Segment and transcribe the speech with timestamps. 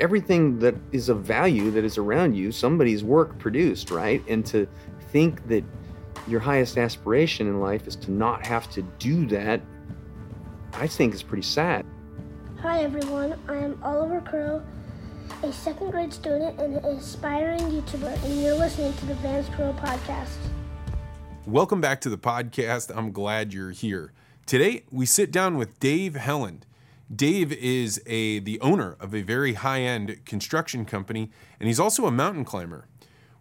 [0.00, 4.22] everything that is of value that is around you, somebody's work produced, right?
[4.28, 4.68] And to
[5.10, 5.64] think that
[6.26, 9.60] your highest aspiration in life is to not have to do that,
[10.74, 11.84] I think is pretty sad.
[12.60, 14.62] Hi everyone, I am Oliver Crowe,
[15.42, 19.74] a second grade student and an aspiring YouTuber, and you're listening to the Vance Crowe
[19.78, 20.36] Podcast.
[21.46, 22.92] Welcome back to the podcast.
[22.94, 24.12] I'm glad you're here.
[24.44, 26.62] Today we sit down with Dave Helland.
[27.14, 32.10] Dave is a the owner of a very high-end construction company, and he's also a
[32.10, 32.86] mountain climber.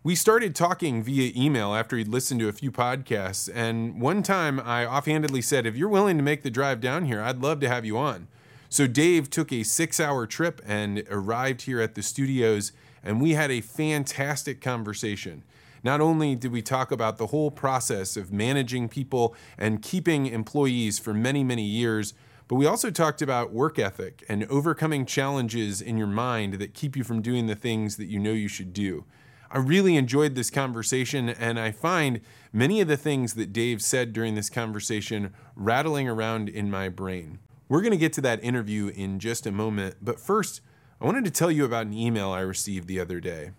[0.04, 4.58] We started talking via email after he'd listened to a few podcasts, and one time
[4.58, 7.68] I offhandedly said, "If you're willing to make the drive down here, I'd love to
[7.68, 8.30] have you on."
[8.70, 12.72] So Dave took a 6-hour trip and arrived here at the studios,
[13.04, 15.44] and we had a fantastic conversation.
[15.84, 21.00] Not only did we talk about the whole process of managing people and keeping employees
[21.00, 22.14] for many, many years,
[22.48, 26.96] but we also talked about work ethic and overcoming challenges in your mind that keep
[26.96, 29.06] you from doing the things that you know you should do.
[29.50, 34.12] I really enjoyed this conversation, and I find many of the things that Dave said
[34.14, 37.40] during this conversation rattling around in my brain.
[37.70, 40.62] We're going to get to that interview in just a moment, but first,
[41.00, 43.52] I wanted to tell you about an email I received the other day.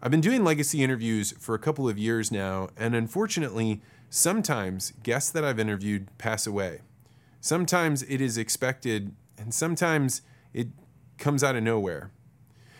[0.00, 5.30] I've been doing legacy interviews for a couple of years now, and unfortunately, sometimes guests
[5.30, 6.80] that I've interviewed pass away.
[7.40, 10.68] Sometimes it is expected, and sometimes it
[11.18, 12.10] comes out of nowhere.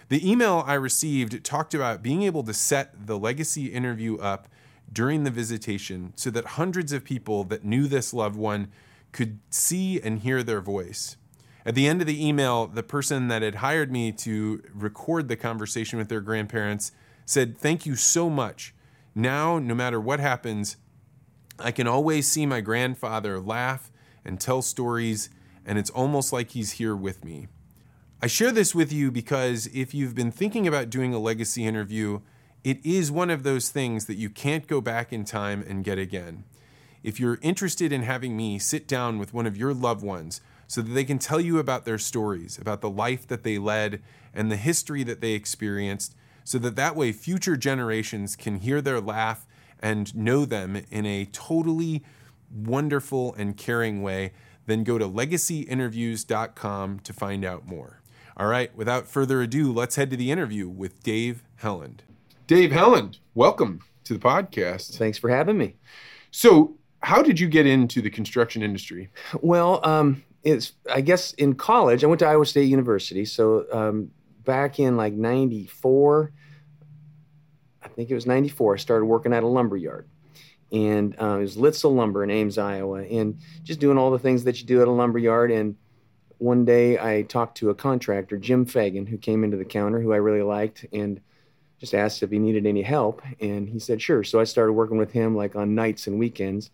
[0.08, 4.48] The email I received talked about being able to set the legacy interview up
[4.92, 8.68] during the visitation so that hundreds of people that knew this loved one
[9.12, 11.16] could see and hear their voice.
[11.64, 15.36] At the end of the email, the person that had hired me to record the
[15.36, 16.92] conversation with their grandparents
[17.24, 18.72] said, Thank you so much.
[19.14, 20.76] Now, no matter what happens,
[21.58, 23.90] I can always see my grandfather laugh
[24.26, 25.30] and tell stories,
[25.64, 27.48] and it's almost like he's here with me.
[28.20, 32.20] I share this with you because if you've been thinking about doing a legacy interview,
[32.64, 35.98] it is one of those things that you can't go back in time and get
[35.98, 36.44] again.
[37.02, 40.82] If you're interested in having me sit down with one of your loved ones so
[40.82, 44.02] that they can tell you about their stories, about the life that they led,
[44.34, 49.00] and the history that they experienced, so that that way future generations can hear their
[49.00, 49.46] laugh
[49.78, 52.02] and know them in a totally
[52.50, 54.32] wonderful and caring way,
[54.66, 58.00] then go to legacyinterviews.com to find out more.
[58.36, 62.00] All right, without further ado, let's head to the interview with Dave Helland.
[62.46, 64.96] Dave Helland, welcome to the podcast.
[64.96, 65.76] Thanks for having me.
[66.30, 69.10] So, how did you get into the construction industry?
[69.40, 73.24] Well, um, it's I guess in college I went to Iowa State University.
[73.24, 74.12] So um,
[74.44, 76.32] back in like '94,
[77.82, 80.08] I think it was '94, I started working at a lumber yard,
[80.72, 84.44] and uh, it was Litzel Lumber in Ames, Iowa, and just doing all the things
[84.44, 85.50] that you do at a lumber yard.
[85.50, 85.76] And
[86.38, 90.12] one day I talked to a contractor, Jim Fagan, who came into the counter, who
[90.12, 91.20] I really liked, and
[91.78, 94.24] just asked if he needed any help, and he said sure.
[94.24, 96.70] So I started working with him like on nights and weekends,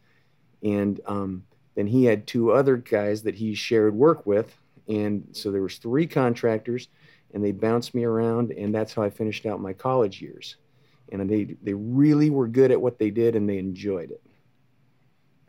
[0.62, 1.44] and um,
[1.74, 4.56] then he had two other guys that he shared work with,
[4.88, 6.88] and so there was three contractors,
[7.34, 10.56] and they bounced me around, and that's how I finished out my college years.
[11.12, 14.22] And they they really were good at what they did, and they enjoyed it.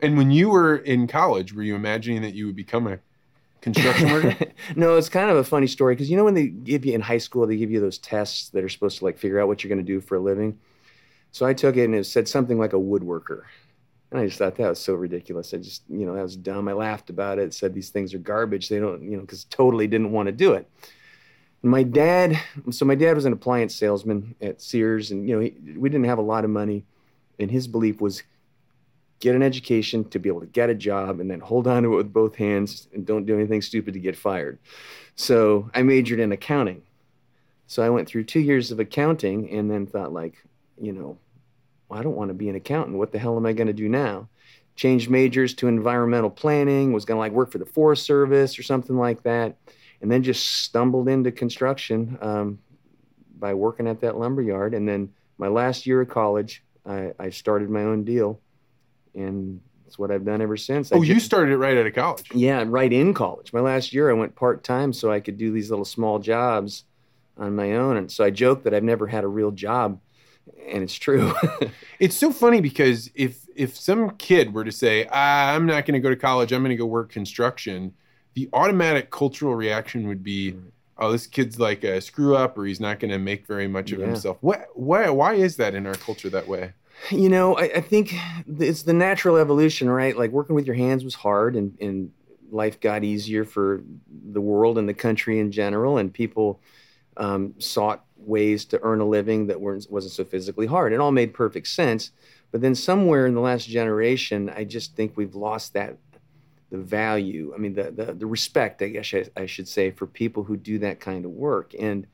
[0.00, 2.98] And when you were in college, were you imagining that you would become a
[3.62, 4.36] construction worker?
[4.76, 7.00] no, it's kind of a funny story because you know when they give you in
[7.00, 9.64] high school, they give you those tests that are supposed to like figure out what
[9.64, 10.58] you're going to do for a living.
[11.32, 13.42] So I took it and it said something like a woodworker.
[14.12, 15.52] And I just thought that was so ridiculous.
[15.52, 16.68] I just, you know, that was dumb.
[16.68, 18.68] I laughed about it, said these things are garbage.
[18.68, 20.70] They don't, you know, because totally didn't want to do it.
[21.64, 22.38] My dad,
[22.70, 26.04] so my dad was an appliance salesman at Sears, and, you know, he, we didn't
[26.04, 26.84] have a lot of money.
[27.40, 28.22] And his belief was
[29.18, 31.94] get an education to be able to get a job and then hold on to
[31.94, 34.58] it with both hands and don't do anything stupid to get fired.
[35.16, 36.82] So I majored in accounting.
[37.66, 40.36] So I went through two years of accounting and then thought, like,
[40.78, 41.16] you know,
[41.88, 42.98] well, I don't want to be an accountant.
[42.98, 44.28] What the hell am I going to do now?
[44.76, 48.62] Changed majors to environmental planning, was going to like work for the Forest Service or
[48.62, 49.56] something like that.
[50.04, 52.58] And then just stumbled into construction um,
[53.38, 54.74] by working at that lumber yard.
[54.74, 55.08] And then
[55.38, 58.38] my last year of college, I, I started my own deal
[59.14, 60.92] and it's what I've done ever since.
[60.92, 62.28] Oh, I you started it right out of college.
[62.34, 63.54] Yeah, right in college.
[63.54, 66.84] My last year, I went part time so I could do these little small jobs
[67.38, 67.96] on my own.
[67.96, 70.00] And so I joke that I've never had a real job,
[70.68, 71.32] and it's true.
[71.98, 75.94] It's so funny because if if some kid were to say, ah, "I'm not going
[75.94, 76.52] to go to college.
[76.52, 77.94] I'm going to go work construction,"
[78.34, 80.56] the automatic cultural reaction would be,
[80.98, 83.92] "Oh, this kid's like a screw up, or he's not going to make very much
[83.92, 84.06] of Yeah.
[84.06, 84.66] himself." What?
[84.74, 85.08] Why?
[85.10, 86.72] Why is that in our culture that way?
[87.10, 88.14] you know, I, I think
[88.46, 90.16] it's the natural evolution, right?
[90.16, 92.12] Like working with your hands was hard, and, and
[92.52, 93.82] life got easier for
[94.32, 96.60] the world and the country in general, and people
[97.16, 100.92] um, sought ways to earn a living that weren't, wasn't so physically hard.
[100.92, 102.10] It all made perfect sense.
[102.52, 105.96] But then somewhere in the last generation, I just think we've lost that
[106.74, 107.52] the value.
[107.54, 110.80] I mean, the the, the respect, I guess I, should say, for people who do
[110.80, 111.72] that kind of work.
[111.78, 112.06] And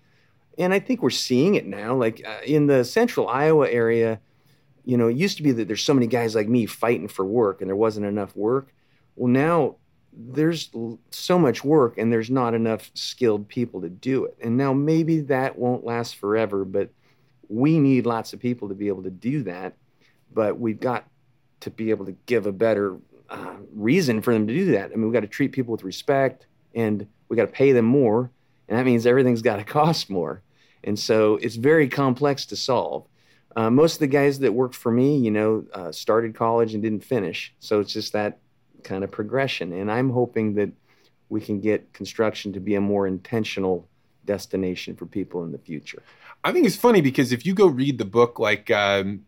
[0.58, 1.94] and I think we're seeing it now.
[1.94, 4.20] Like uh, in the central Iowa area,
[4.84, 7.24] you know, it used to be that there's so many guys like me fighting for
[7.24, 8.74] work, and there wasn't enough work.
[9.16, 9.76] Well, now
[10.12, 10.70] there's
[11.10, 14.36] so much work and there's not enough skilled people to do it.
[14.42, 16.90] And now maybe that won't last forever, but
[17.48, 19.74] we need lots of people to be able to do that.
[20.34, 21.06] But we've got
[21.60, 22.98] to be able to give a better
[23.30, 24.86] uh, reason for them to do that.
[24.86, 27.84] I mean, we've got to treat people with respect and we got to pay them
[27.84, 28.30] more.
[28.68, 30.42] And that means everything's got to cost more.
[30.84, 33.06] And so it's very complex to solve.
[33.56, 36.82] Uh, most of the guys that worked for me, you know, uh, started college and
[36.82, 37.52] didn't finish.
[37.58, 38.38] So it's just that
[38.84, 39.72] kind of progression.
[39.72, 40.70] And I'm hoping that
[41.28, 43.88] we can get construction to be a more intentional
[44.24, 46.02] destination for people in the future.
[46.44, 49.24] I think it's funny because if you go read the book, like um,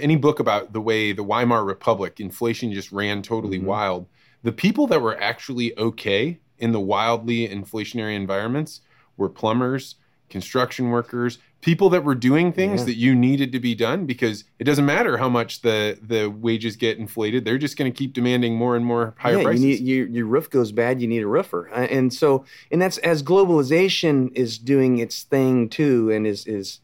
[0.00, 3.66] any book about the way the Weimar Republic, inflation just ran totally mm-hmm.
[3.66, 4.06] wild.
[4.42, 8.80] The people that were actually okay in the wildly inflationary environments
[9.16, 9.96] were plumbers,
[10.28, 12.84] construction workers, people that were doing things yeah.
[12.84, 16.76] that you needed to be done because it doesn't matter how much the the wages
[16.76, 19.68] get inflated they're just going to keep demanding more and more higher yeah, prices you
[19.70, 22.98] need, your, your roof goes bad you need a roofer uh, and so and that's
[22.98, 26.80] as globalization is doing its thing too and is is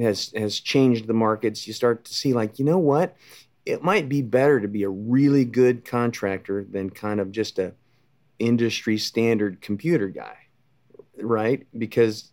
[0.00, 1.66] has has changed the markets.
[1.66, 3.16] You start to see like you know what?
[3.66, 7.74] It might be better to be a really good contractor than kind of just a
[8.38, 10.36] industry standard computer guy
[11.22, 11.66] right?
[11.76, 12.30] Because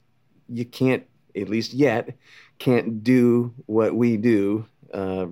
[0.49, 1.03] you can't
[1.35, 2.15] at least yet,
[2.59, 5.25] can't do what we do uh,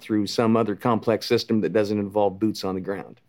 [0.00, 3.20] through some other complex system that doesn't involve boots on the ground.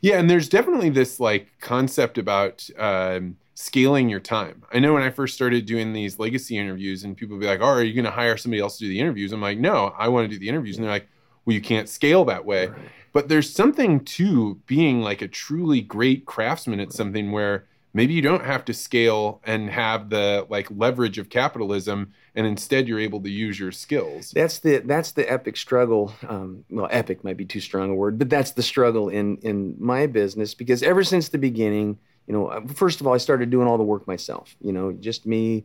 [0.00, 4.62] Yeah, and there's definitely this like concept about um, scaling your time.
[4.72, 7.60] I know when I first started doing these legacy interviews, and people would be like,
[7.60, 9.94] "Oh, are you going to hire somebody else to do the interviews?" I'm like, "No,
[9.96, 11.08] I want to do the interviews," and they're like,
[11.44, 12.78] "Well, you can't scale that way." Right.
[13.12, 18.20] But there's something to being like a truly great craftsman at something where maybe you
[18.20, 23.22] don't have to scale and have the like leverage of capitalism and instead you're able
[23.22, 27.44] to use your skills that's the that's the epic struggle um, well epic might be
[27.44, 31.28] too strong a word but that's the struggle in in my business because ever since
[31.28, 31.96] the beginning
[32.26, 34.92] you know uh, first of all i started doing all the work myself you know
[34.92, 35.64] just me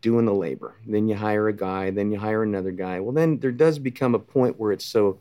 [0.00, 3.38] doing the labor then you hire a guy then you hire another guy well then
[3.38, 5.18] there does become a point where it's so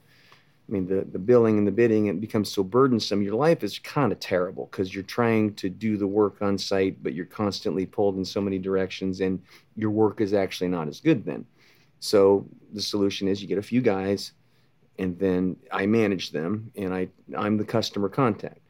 [0.72, 3.22] I mean, the, the billing and the bidding, it becomes so burdensome.
[3.22, 7.04] Your life is kind of terrible because you're trying to do the work on site,
[7.04, 9.42] but you're constantly pulled in so many directions, and
[9.76, 11.46] your work is actually not as good then.
[12.00, 14.32] So the solution is you get a few guys,
[14.98, 18.61] and then I manage them, and I I'm the customer contact.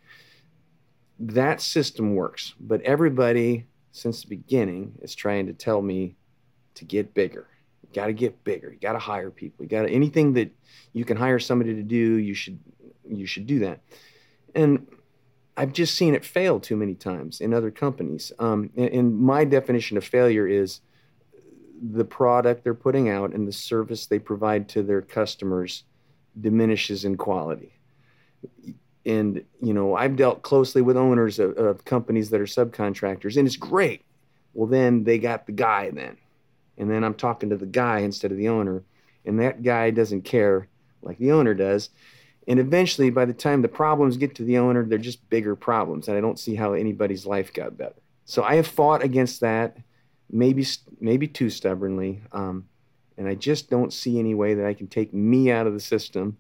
[1.23, 6.15] That system works, but everybody since the beginning is trying to tell me
[6.75, 7.47] to get bigger
[7.83, 8.71] You got to get bigger.
[8.71, 9.63] You got to hire people.
[9.63, 10.51] You got to anything that
[10.94, 12.59] you can hire somebody to do, you should
[13.07, 13.81] you should do that.
[14.56, 14.88] And
[15.57, 18.31] I've just seen it fail too many times in other companies.
[18.39, 20.81] Um, and, and my definition of failure is
[21.81, 25.83] the product they're putting out and the service they provide to their customers
[26.39, 27.74] diminishes in quality.
[29.06, 33.48] And you know, I've dealt closely with owners of, of companies that are subcontractors, and
[33.48, 34.03] it's great.
[34.53, 36.18] Well, then they got the guy then
[36.81, 38.84] and then I'm talking to the guy instead of the owner,
[39.24, 40.67] and that guy doesn't care
[41.03, 41.91] like the owner does.
[42.48, 46.08] And eventually, by the time the problems get to the owner, they're just bigger problems,
[46.08, 48.01] and I don't see how anybody's life got better.
[48.25, 49.77] So I have fought against that,
[50.31, 50.65] maybe
[51.00, 52.67] maybe too stubbornly, um,
[53.15, 55.79] and I just don't see any way that I can take me out of the
[55.79, 56.38] system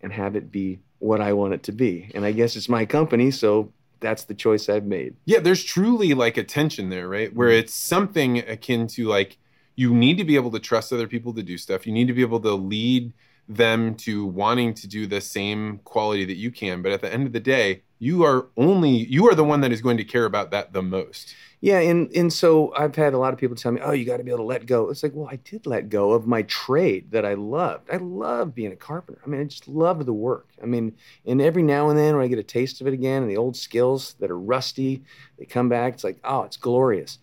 [0.00, 2.10] and have it be what I want it to be.
[2.14, 3.70] And I guess it's my company, so
[4.00, 5.14] that's the choice I've made.
[5.26, 7.34] Yeah, there's truly like a tension there, right?
[7.34, 7.60] Where mm-hmm.
[7.60, 9.38] it's something akin to like
[9.76, 11.86] you need to be able to trust other people to do stuff.
[11.86, 13.12] You need to be able to lead
[13.48, 16.80] them to wanting to do the same quality that you can.
[16.80, 19.72] But at the end of the day, you are only you are the one that
[19.72, 21.34] is going to care about that the most.
[21.62, 24.18] Yeah, and and so I've had a lot of people tell me, "Oh, you got
[24.18, 26.42] to be able to let go." It's like, well, I did let go of my
[26.42, 27.88] trade that I loved.
[27.90, 29.22] I love being a carpenter.
[29.24, 30.48] I mean, I just love the work.
[30.62, 30.94] I mean,
[31.24, 33.38] and every now and then when I get a taste of it again, and the
[33.38, 35.02] old skills that are rusty,
[35.38, 35.94] they come back.
[35.94, 37.18] It's like, oh, it's glorious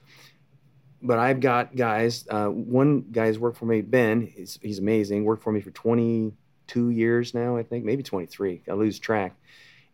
[1.03, 2.27] but I've got guys.
[2.29, 4.21] Uh, one guy's worked for me, Ben.
[4.21, 5.25] He's, he's amazing.
[5.25, 8.61] Worked for me for 22 years now, I think, maybe 23.
[8.69, 9.35] I lose track.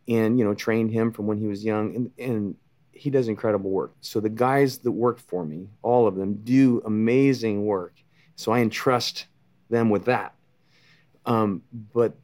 [0.07, 2.55] And you know, trained him from when he was young, and, and
[2.91, 3.93] he does incredible work.
[4.01, 7.93] So the guys that work for me, all of them, do amazing work.
[8.35, 9.27] So I entrust
[9.69, 10.33] them with that.
[11.25, 11.61] Um,
[11.93, 12.15] but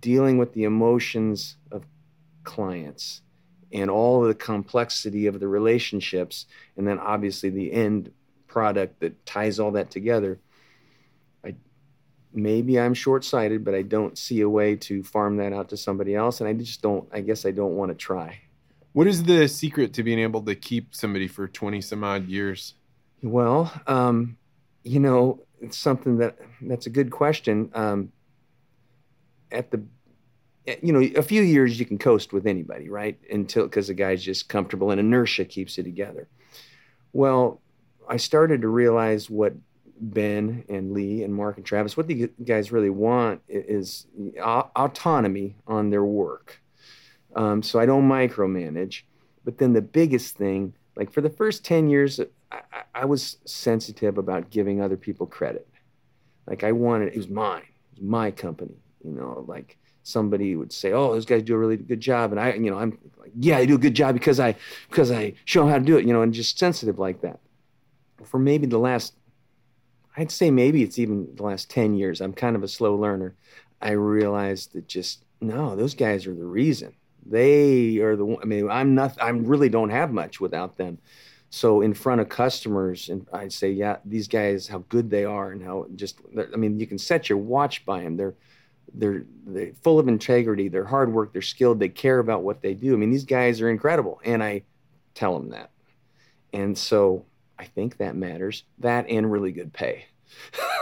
[0.00, 1.84] dealing with the emotions of
[2.42, 3.22] clients
[3.72, 6.46] and all the complexity of the relationships,
[6.76, 8.10] and then obviously the end
[8.46, 10.40] product that ties all that together.
[12.32, 16.14] Maybe I'm short-sighted, but I don't see a way to farm that out to somebody
[16.14, 17.08] else, and I just don't.
[17.12, 18.38] I guess I don't want to try.
[18.92, 22.74] What is the secret to being able to keep somebody for 20 some odd years?
[23.22, 24.36] Well, um,
[24.82, 27.70] you know, it's something that that's a good question.
[27.74, 28.12] Um,
[29.52, 29.82] at the,
[30.82, 33.18] you know, a few years you can coast with anybody, right?
[33.30, 36.28] Until because the guy's just comfortable and inertia keeps you together.
[37.12, 37.60] Well,
[38.08, 39.54] I started to realize what
[40.00, 44.06] Ben and Lee and Mark and Travis, what the guys really want is
[44.38, 46.60] autonomy on their work.
[47.36, 49.02] Um, so I don't micromanage.
[49.44, 52.60] But then the biggest thing, like for the first 10 years, I,
[52.94, 55.66] I, was sensitive about giving other people credit.
[56.46, 60.72] Like I wanted, it was mine, it was my company, you know, like somebody would
[60.72, 63.32] say, "Oh, those guys do a really good job," and I, you know, I'm like,
[63.38, 64.56] "Yeah, I do a good job because I
[64.88, 67.38] because I show them how to do it," you know, and just sensitive like that.
[68.24, 69.14] For maybe the last,
[70.20, 72.20] I'd say maybe it's even the last ten years.
[72.20, 73.34] I'm kind of a slow learner.
[73.80, 76.94] I realized that just no, those guys are the reason.
[77.24, 78.36] They are the.
[78.42, 79.16] I mean, I'm not.
[79.18, 80.98] I really don't have much without them.
[81.48, 85.52] So in front of customers, and I'd say, yeah, these guys, how good they are,
[85.52, 86.20] and how just.
[86.36, 88.18] I mean, you can set your watch by them.
[88.18, 88.34] They're
[88.92, 90.68] they're they're full of integrity.
[90.68, 91.32] They're hard work.
[91.32, 91.80] They're skilled.
[91.80, 92.92] They care about what they do.
[92.92, 94.64] I mean, these guys are incredible, and I
[95.14, 95.70] tell them that.
[96.52, 97.24] And so
[97.60, 98.64] I think that matters.
[98.78, 100.06] That and really good pay.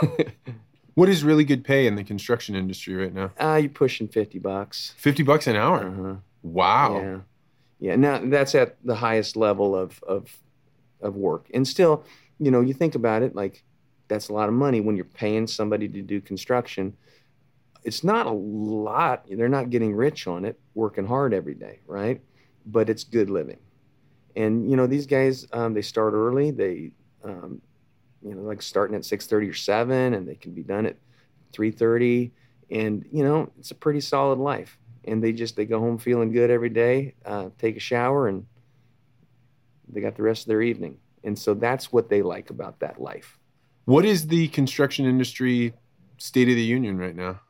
[0.95, 3.33] what is really good pay in the construction industry right now?
[3.41, 4.95] Uh, you're pushing fifty bucks.
[4.97, 5.89] Fifty bucks an hour.
[5.89, 6.15] Uh-huh.
[6.43, 7.01] Wow.
[7.01, 7.19] Yeah.
[7.81, 7.97] Yeah.
[7.97, 10.37] Now that's at the highest level of of
[11.01, 12.05] of work, and still,
[12.39, 13.65] you know, you think about it, like
[14.09, 16.97] that's a lot of money when you're paying somebody to do construction
[17.85, 19.25] it's not a lot.
[19.31, 22.21] They're not getting rich on it, working hard every day, right?
[22.67, 23.59] But it's good living.
[24.39, 26.53] And you know, these guys, um, they start early.
[26.53, 26.93] They,
[27.25, 27.61] um,
[28.23, 30.97] you know, like starting at six thirty or seven, and they can be done at
[31.53, 32.33] three thirty.
[32.71, 34.79] And you know, it's a pretty solid life.
[35.05, 38.47] And they just they go home feeling good every day, uh, take a shower, and
[39.89, 40.99] they got the rest of their evening.
[41.25, 43.39] And so that's what they like about that life.
[43.87, 45.75] What is the construction industry
[46.19, 47.41] state of the union right now?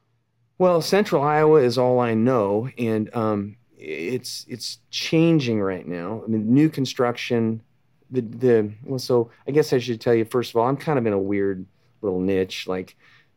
[0.56, 6.22] Well, Central Iowa is all I know, and um, it's it's changing right now.
[6.24, 7.62] I mean, new construction,
[8.10, 10.98] the the well, so I guess I should tell you first of all, I'm kind
[10.98, 11.64] of in a weird
[12.02, 12.66] little niche.
[12.66, 12.96] Like,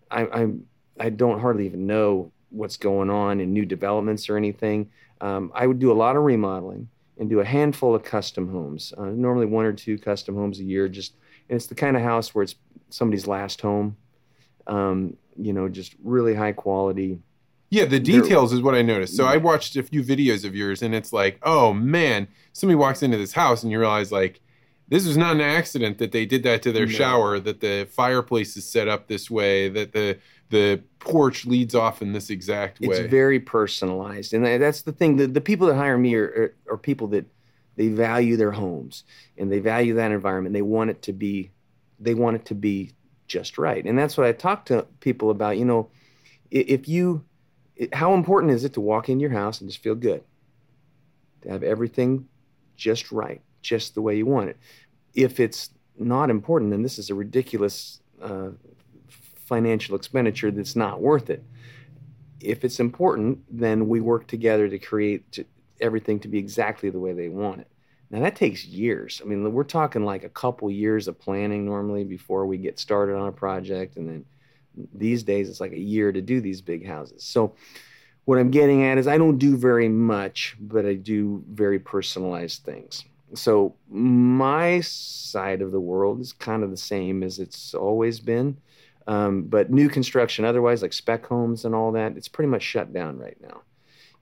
[0.09, 0.65] I, I'm
[0.99, 4.89] I don't hardly even know what's going on in new developments or anything.
[5.21, 8.93] Um, I would do a lot of remodeling and do a handful of custom homes.
[8.97, 10.89] Uh, normally one or two custom homes a year.
[10.89, 11.13] Just
[11.49, 12.55] and it's the kind of house where it's
[12.89, 13.95] somebody's last home.
[14.67, 17.19] Um, you know, just really high quality.
[17.71, 19.15] Yeah, the details is what I noticed.
[19.15, 19.45] So I mm-hmm.
[19.45, 23.33] watched a few videos of yours, and it's like, oh man, somebody walks into this
[23.33, 24.39] house, and you realize like,
[24.89, 26.91] this is not an accident that they did that to their no.
[26.91, 32.01] shower, that the fireplace is set up this way, that the the porch leads off
[32.03, 32.87] in this exact way.
[32.89, 35.15] It's very personalized, and that's the thing.
[35.15, 37.25] The, the people that hire me are, are, are people that
[37.75, 39.03] they value their homes
[39.37, 40.53] and they value that environment.
[40.53, 41.51] They want it to be,
[41.99, 42.91] they want it to be
[43.27, 43.83] just right.
[43.83, 45.57] And that's what I talk to people about.
[45.57, 45.89] You know,
[46.51, 47.23] if you,
[47.93, 50.23] how important is it to walk in your house and just feel good?
[51.41, 52.27] To have everything
[52.75, 54.57] just right, just the way you want it.
[55.13, 58.49] If it's not important, then this is a ridiculous uh,
[59.45, 61.43] financial expenditure that's not worth it.
[62.39, 65.45] If it's important, then we work together to create to,
[65.79, 67.67] everything to be exactly the way they want it.
[68.09, 69.21] Now that takes years.
[69.23, 73.15] I mean, we're talking like a couple years of planning normally before we get started
[73.15, 74.25] on a project, and then
[74.93, 77.23] these days it's like a year to do these big houses.
[77.23, 77.55] So
[78.25, 82.63] what I'm getting at is I don't do very much, but I do very personalized
[82.63, 83.03] things.
[83.33, 88.57] So my side of the world is kind of the same as it's always been.
[89.07, 92.93] Um, but new construction, otherwise, like spec homes and all that, it's pretty much shut
[92.93, 93.61] down right now.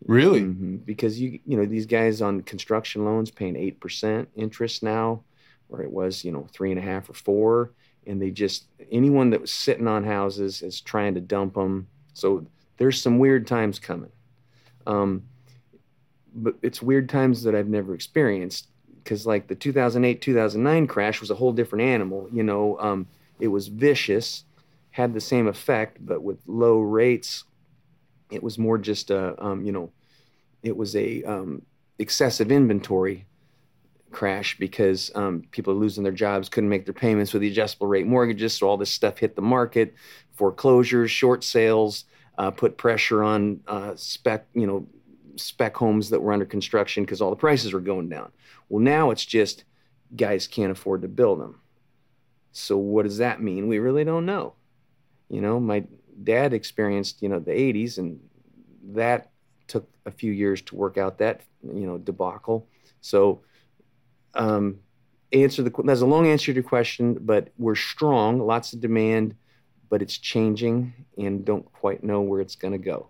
[0.06, 0.42] Really?
[0.42, 0.78] Mm-hmm.
[0.78, 5.24] Because you you know these guys on construction loans paying eight percent interest now,
[5.68, 7.72] where it was you know three and a half or four,
[8.08, 11.88] and they just anyone that was sitting on houses is trying to dump them.
[12.14, 12.46] So
[12.78, 14.12] there's some weird times coming.
[14.88, 15.24] Um,
[16.34, 18.68] but it's weird times that I've never experienced
[19.04, 22.28] because like the 2008 2009 crash was a whole different animal.
[22.32, 23.08] You know, um,
[23.40, 24.44] it was vicious,
[24.92, 27.44] had the same effect, but with low rates
[28.32, 29.92] it was more just a, um, you know,
[30.64, 31.62] it was a um,
[31.98, 33.26] excessive inventory
[34.12, 37.88] crash because um, people are losing their jobs, couldn't make their payments with the adjustable
[37.88, 38.56] rate mortgages.
[38.56, 39.94] So all this stuff hit the market,
[40.34, 42.06] foreclosures, short sales,
[42.38, 44.88] uh, put pressure on uh, spec, you know,
[45.36, 48.32] spec homes that were under construction because all the prices were going down.
[48.70, 49.64] Well, now it's just
[50.16, 51.60] guys can't afford to build them.
[52.52, 53.68] So what does that mean?
[53.68, 54.54] We really don't know.
[55.30, 55.84] You know, my
[56.24, 58.20] dad experienced, you know, the 80s and
[58.94, 59.30] that
[59.68, 62.68] took a few years to work out that, you know, debacle.
[63.02, 63.42] So
[64.34, 64.80] um
[65.32, 69.36] answer the that's a long answer to your question, but we're strong, lots of demand,
[69.90, 73.10] but it's changing and don't quite know where it's going to go.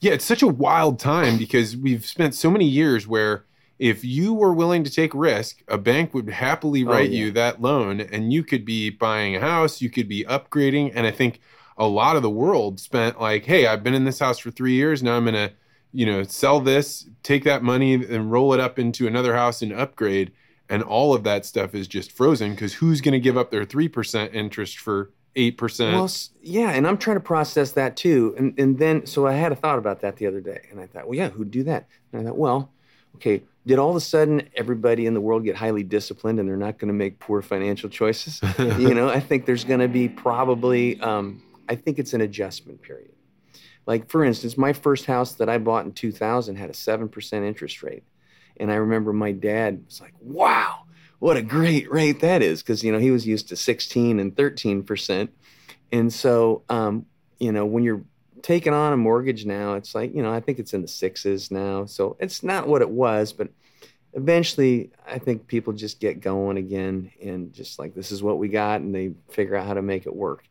[0.00, 3.44] Yeah, it's such a wild time because we've spent so many years where
[3.78, 7.26] if you were willing to take risk, a bank would happily Oh, write yeah.
[7.26, 10.92] you that loan and you could be buying a house, you could be upgrading.
[10.94, 11.40] And I think
[11.76, 14.72] a lot of the world spent like, hey, I've been in this house for three
[14.74, 15.02] years.
[15.02, 15.52] Now I'm going to,
[15.92, 19.72] you know, sell this, take that money and roll it up into another house and
[19.72, 20.32] upgrade.
[20.70, 23.66] And all of that stuff is just frozen because who's going to give up their
[23.66, 25.92] 3% interest for 8%?
[25.92, 26.10] Well,
[26.42, 28.34] yeah, and I'm trying to process that too.
[28.38, 30.86] And and then so I had a thought about that the other day, and I
[30.86, 31.88] thought, well, yeah, who'd do that?
[32.12, 32.72] And I thought, well,
[33.16, 36.56] okay, did all of a sudden everybody in the world get highly disciplined and they're
[36.56, 38.40] not going to make poor financial choices?
[38.58, 42.80] you know, I think there's going to be probably, um, I think it's an adjustment
[42.82, 43.12] period.
[43.86, 47.44] Like for instance, my first house that I bought in 2000 had a seven percent
[47.44, 48.04] interest rate,
[48.60, 50.84] and I remember my dad was like, "Wow,
[51.18, 54.36] what a great rate that is," because you know he was used to 16 and
[54.36, 55.30] 13 percent,
[55.90, 57.06] and so um,
[57.38, 58.04] you know when you're
[58.42, 61.50] taking on a mortgage now, it's like you know I think it's in the sixes
[61.50, 63.48] now, so it's not what it was, but
[64.12, 68.48] eventually I think people just get going again and just like this is what we
[68.48, 70.44] got, and they figure out how to make it work.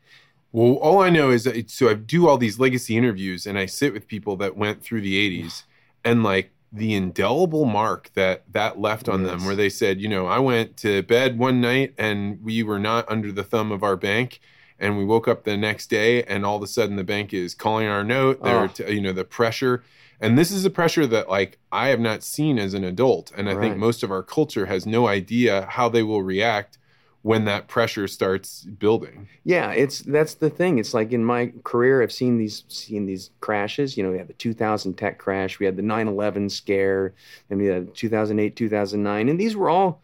[0.51, 3.67] Well, all I know is that so I do all these legacy interviews and I
[3.67, 5.63] sit with people that went through the 80s
[6.03, 10.27] and like the indelible mark that that left on them where they said, you know,
[10.27, 13.95] I went to bed one night and we were not under the thumb of our
[13.95, 14.39] bank
[14.77, 17.53] and we woke up the next day and all of a sudden the bank is
[17.55, 18.67] calling our note, they're Oh.
[18.67, 19.83] t- you know, the pressure.
[20.21, 23.49] And this is a pressure that like I have not seen as an adult and
[23.49, 26.77] I think most of our culture has no idea how they will react
[27.21, 29.27] when that pressure starts building.
[29.43, 30.79] Yeah, it's that's the thing.
[30.79, 33.97] It's like in my career, I've seen these seen these crashes.
[33.97, 37.13] You know, we had the 2000 tech crash, we had the 9/11 scare,
[37.49, 40.01] and we had 2008, 2009, and these were all,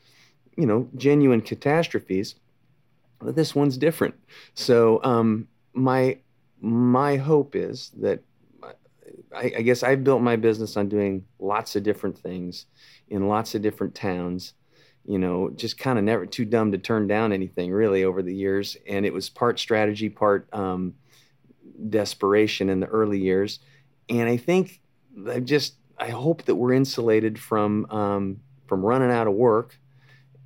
[0.58, 2.36] you know, genuine catastrophes.
[3.20, 4.16] But this one's different.
[4.54, 6.18] So um, my
[6.60, 8.22] my hope is that
[9.34, 12.66] I, I guess I've built my business on doing lots of different things
[13.10, 14.54] in lots of different towns
[15.08, 18.34] you know, just kind of never too dumb to turn down anything really over the
[18.34, 18.76] years.
[18.88, 20.96] And it was part strategy, part um,
[21.90, 23.60] desperation in the early years.
[24.10, 24.82] And I think
[25.30, 29.78] I just I hope that we're insulated from um, from running out of work,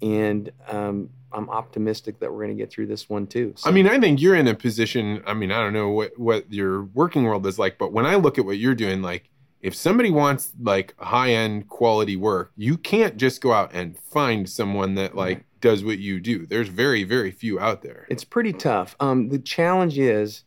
[0.02, 3.56] and um, I'm optimistic that we're going to get through this one too.
[3.66, 5.24] I mean, I think you're in a position.
[5.26, 8.16] I mean, I don't know what what your working world is like, but when I
[8.16, 9.30] look at what you're doing, like
[9.62, 14.50] if somebody wants like high end quality work, you can't just go out and find
[14.50, 16.46] someone that like does what you do.
[16.46, 18.06] There's very very few out there.
[18.10, 18.96] It's pretty tough.
[19.00, 20.44] Um, the challenge is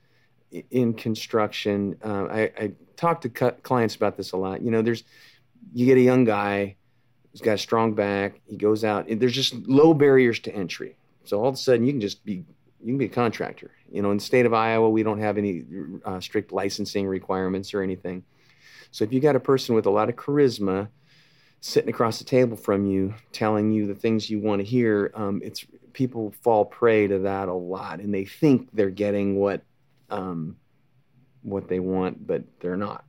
[0.70, 1.96] in construction.
[2.05, 4.62] Uh, I, I talk to cu- clients about this a lot.
[4.62, 5.05] You know, there's
[5.72, 6.77] you get a young guy
[7.31, 8.40] who's got a strong back.
[8.46, 10.96] He goes out, and there's just low barriers to entry.
[11.25, 12.44] So all of a sudden, you can just be
[12.81, 13.70] you can be a contractor.
[13.90, 15.64] You know, in the state of Iowa, we don't have any
[16.05, 18.25] uh, strict licensing requirements or anything.
[18.92, 20.88] So if you got a person with a lot of charisma
[21.61, 25.40] sitting across the table from you, telling you the things you want to hear, um,
[25.42, 29.62] it's people fall prey to that a lot, and they think they're getting what
[30.11, 30.57] um,
[31.42, 33.05] what they want, but they're not.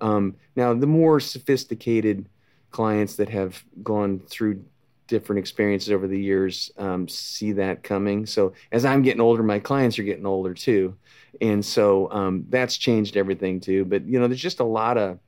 [0.00, 2.28] Um, now, the more sophisticated
[2.70, 4.64] clients that have gone through
[5.06, 8.26] different experiences over the years um, see that coming.
[8.26, 10.96] So as I'm getting older, my clients are getting older too,
[11.40, 13.84] and so um, that's changed everything too.
[13.84, 15.18] But you know, there's just a lot of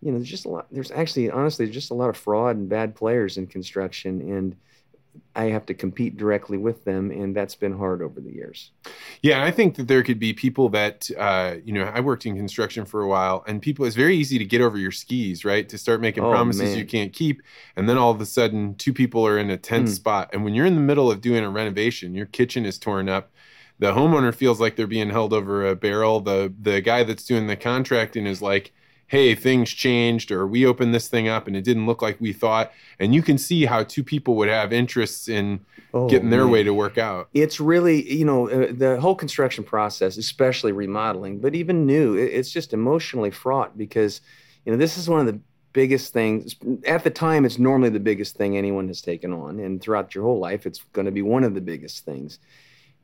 [0.00, 0.66] you know, there's just a lot.
[0.70, 4.56] There's actually, honestly, there's just a lot of fraud and bad players in construction, and
[5.34, 8.72] I have to compete directly with them, and that's been hard over the years.
[9.22, 12.36] Yeah, I think that there could be people that, uh, you know, I worked in
[12.36, 15.68] construction for a while, and people, it's very easy to get over your skis, right?
[15.68, 16.78] To start making Oh, promises man.
[16.78, 17.42] you can't keep.
[17.76, 19.94] And then all of a sudden, two people are in a tense Hmm.
[19.94, 20.30] spot.
[20.32, 23.32] And when you're in the middle of doing a renovation, your kitchen is torn up.
[23.78, 26.20] The homeowner feels like they're being held over a barrel.
[26.20, 28.72] The the guy that's doing the contracting is like,
[29.08, 32.32] hey, things changed, or we opened this thing up and it didn't look like we
[32.32, 32.72] thought.
[32.98, 35.60] And you can see how two people would have interests in
[35.94, 36.50] Oh, getting their man.
[36.50, 37.28] way to work out.
[37.32, 42.32] it's really you know uh, the whole construction process especially remodeling but even new it-
[42.34, 44.20] it's just emotionally fraught because
[44.66, 45.40] you know this is one of the
[45.72, 46.54] biggest things
[46.86, 50.24] at the time it's normally the biggest thing anyone has taken on and throughout your
[50.24, 52.38] whole life it's going to be one of the biggest things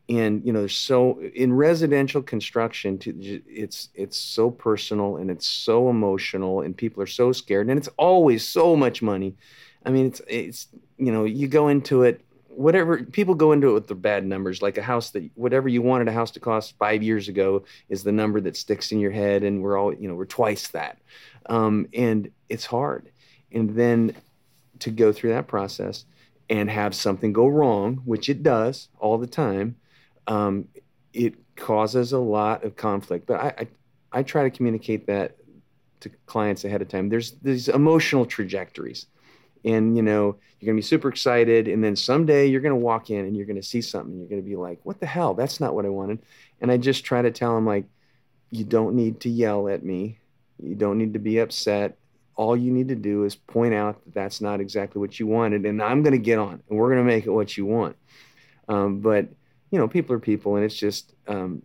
[0.08, 6.60] and you know so in residential construction it's it's so personal and it's so emotional
[6.60, 9.36] and people are so scared and it's always so much money
[9.86, 13.72] i mean it's it's you know you go into it whatever people go into it
[13.72, 16.76] with the bad numbers, like a house that whatever you wanted a house to cost
[16.78, 20.08] five years ago is the number that sticks in your head, and we're all you
[20.08, 20.98] know we're twice that,
[21.46, 23.10] um, and it's hard.
[23.50, 24.14] And then
[24.80, 26.04] to go through that process
[26.50, 29.76] and have something go wrong, which it does all the time,
[30.26, 30.68] um,
[31.12, 33.26] it causes a lot of conflict.
[33.26, 33.68] But I, I
[34.14, 35.36] I try to communicate that
[36.00, 37.08] to clients ahead of time.
[37.08, 39.06] There's these emotional trajectories
[39.64, 43.24] and you know you're to be super excited and then someday you're to walk in
[43.24, 45.86] and you're to see something you're to be like what the hell that's not what
[45.86, 46.18] i wanted
[46.60, 47.84] and i just try to tell them like
[48.50, 50.18] you don't need to yell at me
[50.62, 51.96] you don't need to be upset
[52.34, 55.64] all you need to do is point out that that's not exactly what you wanted
[55.64, 57.96] and i'm to get on and we're to make it what you want
[58.68, 59.28] um, but
[59.72, 61.62] you know people are people and it's just um,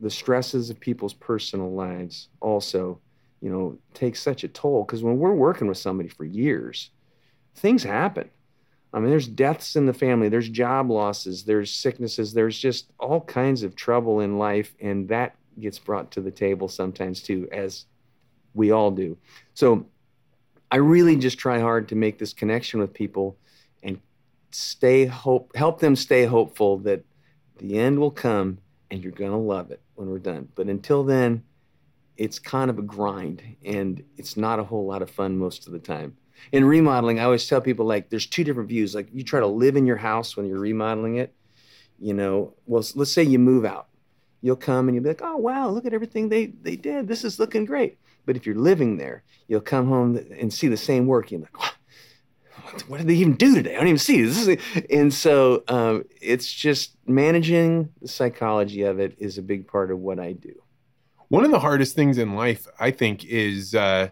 [0.00, 3.00] the stresses of people's personal lives also
[3.40, 4.84] you know, takes such a toll.
[4.84, 6.90] Because when we're working with somebody for years,
[7.56, 8.28] things happen.
[8.92, 13.20] I mean, there's deaths in the family, there's job losses, there's sicknesses, there's just all
[13.20, 14.74] kinds of trouble in life.
[14.80, 17.84] And that gets brought to the table sometimes too, as
[18.54, 19.18] we all do.
[19.52, 19.86] So
[20.70, 23.36] I really just try hard to make this connection with people
[24.50, 27.04] stay hope, help them stay hopeful that
[27.58, 28.58] the end will come
[28.90, 30.48] and you're going to love it when we're done.
[30.54, 31.42] But until then,
[32.16, 35.72] it's kind of a grind and it's not a whole lot of fun most of
[35.72, 36.16] the time.
[36.52, 38.94] In remodeling, I always tell people like there's two different views.
[38.94, 41.34] Like you try to live in your house when you're remodeling it,
[41.98, 43.88] you know, well, let's say you move out.
[44.40, 47.08] You'll come and you'll be like, oh, wow, look at everything they, they did.
[47.08, 47.98] This is looking great.
[48.24, 51.32] But if you're living there, you'll come home and see the same work.
[51.32, 51.72] You're like,
[52.86, 53.74] what, did they even do today?
[53.74, 54.60] I don't even see this.
[54.90, 59.98] And so um, it's just managing the psychology of it is a big part of
[59.98, 60.54] what I do.
[61.28, 64.08] One of the hardest things in life, I think, is uh,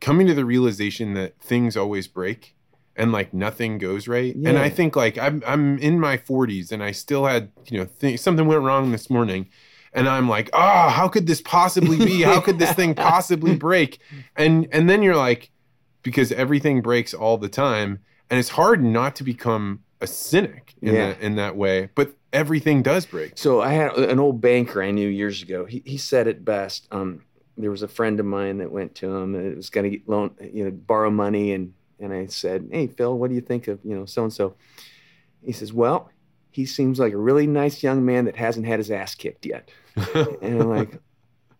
[0.00, 2.54] coming to the realization that things always break
[2.96, 4.34] and like nothing goes right.
[4.36, 4.50] Yeah.
[4.50, 7.88] And I think like I'm I'm in my 40s and I still had you know
[8.00, 9.48] th- something went wrong this morning,
[9.92, 12.22] and I'm like, oh, how could this possibly be?
[12.22, 13.98] How could this thing possibly break?
[14.36, 15.50] And and then you're like,
[16.04, 17.98] because everything breaks all the time,
[18.30, 21.08] and it's hard not to become a cynic in yeah.
[21.08, 21.88] that in that way.
[21.96, 23.32] But everything does break.
[23.36, 25.64] So I had an old banker I knew years ago.
[25.64, 26.86] He he said it best.
[26.92, 27.24] Um,
[27.56, 30.00] there was a friend of mine that went to him and it was going to
[30.06, 33.66] loan, you know, borrow money, and and I said, "Hey, Phil, what do you think
[33.66, 34.54] of you know so and so?"
[35.42, 36.10] He says, "Well,
[36.50, 39.70] he seems like a really nice young man that hasn't had his ass kicked yet."
[40.14, 41.00] and I'm like,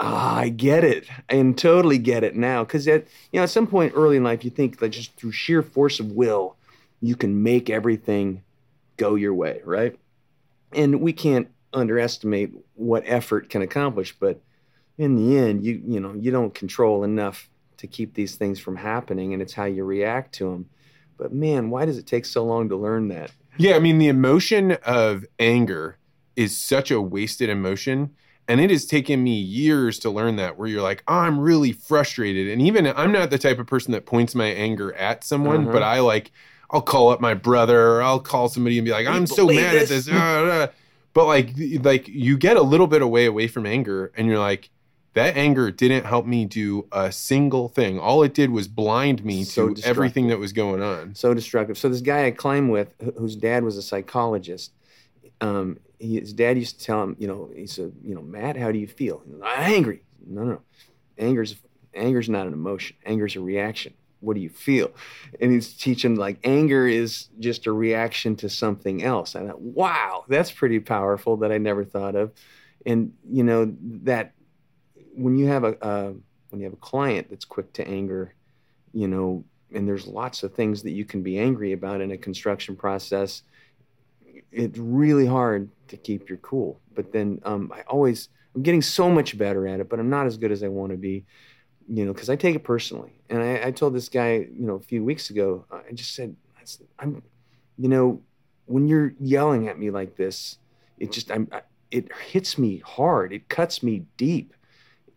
[0.01, 2.65] ah, I get it, and totally get it now.
[2.65, 5.33] Because at you know, at some point early in life, you think that just through
[5.33, 6.57] sheer force of will,
[7.01, 8.43] you can make everything
[8.97, 9.99] go your way, right?
[10.75, 14.41] and we can't underestimate what effort can accomplish but
[14.99, 18.77] in the end you you know you don't control enough to keep these things from
[18.77, 20.69] happening and it's how you react to them
[21.17, 24.07] but man why does it take so long to learn that yeah i mean the
[24.07, 25.99] emotion of anger
[26.37, 28.15] is such a wasted emotion
[28.47, 31.73] and it has taken me years to learn that where you're like oh, i'm really
[31.73, 35.63] frustrated and even i'm not the type of person that points my anger at someone
[35.63, 35.73] uh-huh.
[35.73, 36.31] but i like
[36.75, 39.75] I'll call up my brother or I'll call somebody and be like, I'm so mad
[39.75, 40.09] this.
[40.09, 40.71] at this.
[41.15, 41.51] but like,
[41.83, 44.71] like you get a little bit away away from anger, and you're like,
[45.13, 48.01] that anger didn't help me do a single thing.
[48.01, 51.15] All it did was blind me so to everything that was going on.
[51.15, 51.79] So destructive.
[51.79, 54.73] So this guy I climbed with, whose dad was a psychologist,
[55.45, 58.57] um, he, his dad used to tell him, you know, he said, you know, Matt,
[58.57, 59.23] how do you feel?
[59.43, 60.03] I'm angry.
[60.27, 60.61] No, no, no,
[61.19, 61.57] anger's
[61.93, 62.97] anger's not an emotion.
[63.05, 64.91] Anger's a reaction what do you feel?
[65.41, 69.37] And he's teaching like anger is just a reaction to something else.
[69.37, 72.33] I thought, wow, that's pretty powerful that I never thought of.
[72.87, 74.33] And you know that
[75.15, 76.13] when you have a uh,
[76.51, 78.35] when you have a client that's quick to anger,
[78.93, 82.19] you know, and there's lots of things that you can be angry about in a
[82.19, 83.43] construction process.
[84.55, 86.81] It's really hard to keep your cool.
[86.95, 90.27] But then um, I always I'm getting so much better at it, but I'm not
[90.27, 91.27] as good as I want to be
[91.89, 93.13] you know, because I take it personally.
[93.29, 96.35] And I, I, told this guy, you know, a few weeks ago, I just said,
[96.99, 97.23] I'm,
[97.79, 98.23] you know,
[98.67, 100.59] when you're yelling at me like this,
[100.99, 103.33] it just, I'm, I, it hits me hard.
[103.33, 104.55] It cuts me deep.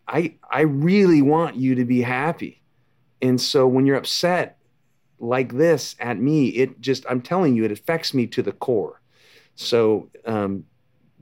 [0.06, 2.62] I, I really want you to be happy.
[3.22, 4.58] And so when you're upset
[5.18, 8.97] like this at me, it just, I'm telling you, it affects me to the core.
[9.60, 10.64] So um,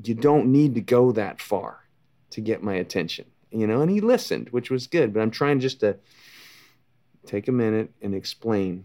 [0.03, 1.85] you don't need to go that far
[2.31, 5.13] to get my attention you know, and he listened, which was good.
[5.13, 5.97] But I'm trying just to
[7.25, 8.85] take a minute and explain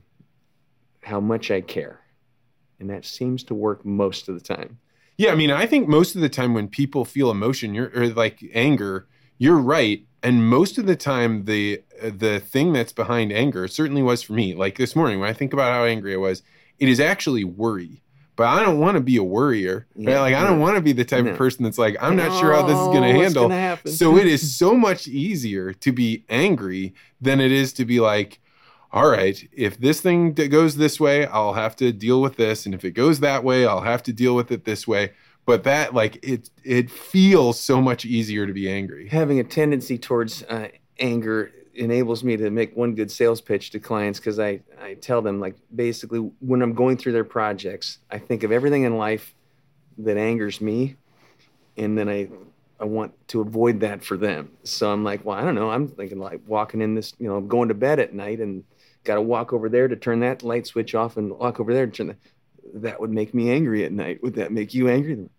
[1.03, 1.99] how much I care.
[2.79, 4.79] And that seems to work most of the time.
[5.17, 8.07] Yeah, I mean, I think most of the time when people feel emotion you're, or
[8.07, 10.03] like anger, you're right.
[10.23, 14.53] And most of the time, the the thing that's behind anger certainly was for me.
[14.53, 16.43] Like this morning, when I think about how angry I was,
[16.79, 18.01] it is actually worry.
[18.35, 19.85] But I don't want to be a worrier.
[19.95, 20.21] Yeah, right?
[20.21, 21.31] Like I don't want to be the type No.
[21.31, 23.49] of person that's like, I'm not sure how this is going to handle.
[23.49, 23.77] gonna?
[23.85, 28.39] So it is so much easier to be angry than it is to be like,
[28.93, 32.75] all right, if this thing goes this way, I'll have to deal with this, and
[32.75, 35.13] if it goes that way, I'll have to deal with it this way.
[35.45, 39.07] But that like it it feels so much easier to be angry.
[39.07, 40.67] having a tendency towards uh,
[40.99, 45.21] anger enables me to make one good sales pitch to clients because I, I tell
[45.21, 49.33] them like basically when I'm going through their projects, I think of everything in life
[49.99, 50.95] that angers me,
[51.77, 52.29] and then I
[52.79, 54.51] I want to avoid that for them.
[54.63, 55.69] So I'm like, well, I don't know.
[55.69, 58.63] I'm thinking like walking in this, you know, going to bed at night and
[59.03, 61.85] got to walk over there to turn that light switch off and walk over there
[61.85, 62.17] to turn
[62.73, 64.23] that would make me angry at night.
[64.23, 65.29] Would that make you angry?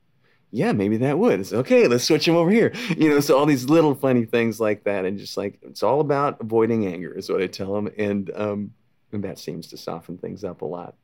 [0.53, 1.41] Yeah, maybe that would.
[1.41, 1.89] It's okay.
[1.89, 2.73] Let's switch him over here.
[2.97, 6.01] You know, so all these little funny things like that, and just like it's all
[6.01, 8.73] about avoiding anger, is what I tell them, and um,
[9.13, 10.95] and that seems to soften things up a lot.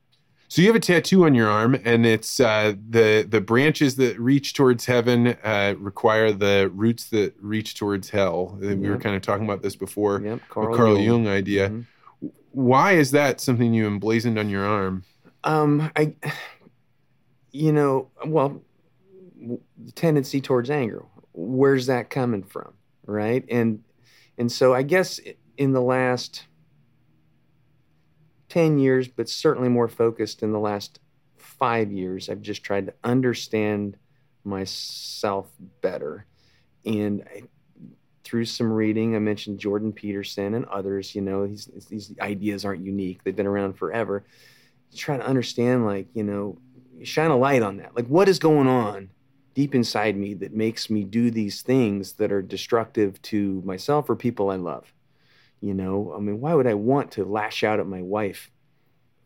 [0.51, 4.19] So you have a tattoo on your arm, and it's uh, the the branches that
[4.19, 8.59] reach towards heaven uh, require the roots that reach towards hell.
[8.63, 10.21] And We were kind of talking about this before.
[10.23, 11.25] Yep, the Carl, Carl Jung.
[11.25, 11.71] Jung idea.
[11.71, 11.87] Mhm.
[12.53, 15.05] Why is that something you emblazoned on your arm?
[15.45, 16.15] Um, I,
[17.53, 18.63] you know, well,
[19.95, 21.05] tendency towards anger.
[21.33, 22.75] Where's that coming from,
[23.07, 23.45] right?
[23.51, 23.83] And
[24.37, 25.21] and so I guess
[25.57, 26.45] in the last
[28.49, 31.01] ten years, but certainly more focused in the last
[31.37, 33.97] five years, I've just tried to understand
[34.45, 36.27] myself better,
[36.85, 37.43] and I,
[38.25, 41.15] through some reading, I mentioned Jordan Peterson and others.
[41.15, 44.25] You know, he's, these ideas aren't unique; they've been around forever
[44.97, 46.59] try to understand like you know
[47.03, 49.11] shine a light on that like what is going on
[49.59, 54.15] deep inside me that makes me do these things that are destructive to myself or
[54.15, 54.95] people i love.
[55.61, 58.53] You know i mean why would i want to lash out at my wife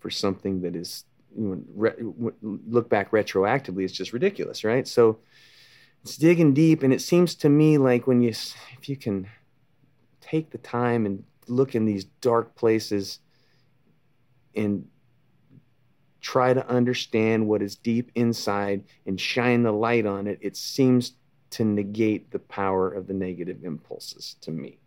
[0.00, 1.04] for something that is
[1.36, 4.88] you know re- look back retroactively it's just ridiculous right?
[4.88, 5.18] So
[6.02, 9.28] it's digging deep and it seems to me like when you if you can
[10.22, 13.20] take the time and look in these dark places
[14.54, 14.88] and
[16.22, 21.12] try to understand what is deep inside and shine the light on it, it seems
[21.50, 24.78] to negate the power of the negative impulses to me.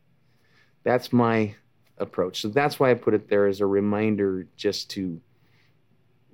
[0.84, 1.54] That's my
[1.98, 2.42] approach.
[2.42, 5.22] So that's why I put it there as a reminder just to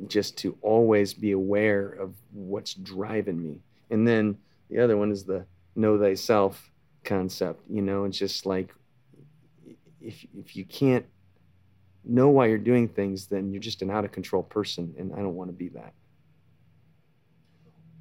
[0.07, 3.59] just to always be aware of what's driving me.
[3.91, 4.35] And then
[4.69, 6.71] the other one is the know thyself
[7.03, 8.73] concept, you know, it's just like
[9.99, 11.05] if if you can't
[12.03, 15.17] know why you're doing things, then you're just an out of control person, and I
[15.17, 15.93] don't want to be that.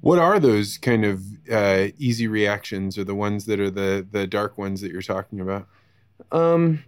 [0.01, 4.25] What are those kind of uh, easy reactions, or the ones that are the the
[4.25, 5.67] dark ones that you're talking about?
[6.31, 6.83] Um,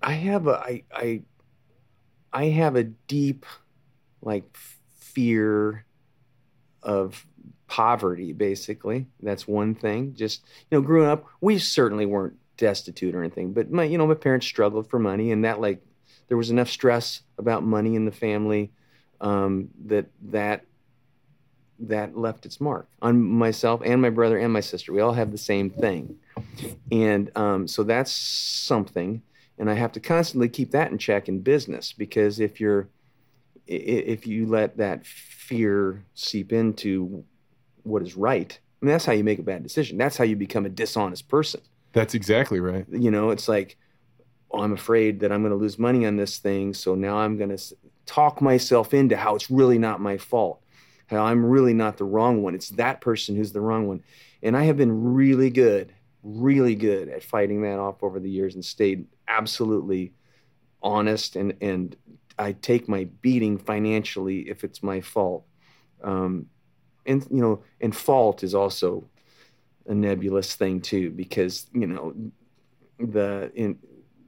[0.00, 1.22] I have a I I
[2.32, 3.44] I have a deep
[4.22, 4.44] like
[4.98, 5.84] fear
[6.82, 7.26] of
[7.68, 8.32] poverty.
[8.32, 10.14] Basically, that's one thing.
[10.14, 14.06] Just you know, growing up, we certainly weren't destitute or anything, but my you know
[14.06, 15.82] my parents struggled for money, and that like
[16.28, 18.70] there was enough stress about money in the family
[19.20, 20.64] um, that that
[21.80, 24.92] that left its mark on myself and my brother and my sister.
[24.92, 26.16] We all have the same thing,
[26.92, 29.22] and um, so that's something.
[29.58, 32.88] And I have to constantly keep that in check in business because if you're
[33.66, 37.24] if you let that fear seep into
[37.82, 39.98] what is right, I mean that's how you make a bad decision.
[39.98, 41.60] That's how you become a dishonest person
[41.92, 42.86] That's exactly right.
[42.90, 43.76] you know it's like
[44.50, 47.36] oh, i'm afraid that i'm going to lose money on this thing so now i'm
[47.36, 47.76] going to
[48.06, 50.62] talk myself into how it's really not my fault
[51.06, 52.54] how i'm really not the wrong one.
[52.54, 54.02] It's that person who's the wrong one.
[54.42, 58.54] And i have been really good really good at fighting that off over the years
[58.54, 60.12] and stayed absolutely
[60.82, 61.96] honest and and
[62.38, 65.44] i take my beating financially if it's my fault.
[66.02, 66.46] Um,
[67.06, 69.08] and you know and fault is also
[69.86, 72.14] a nebulous thing too because you know
[72.98, 73.78] the in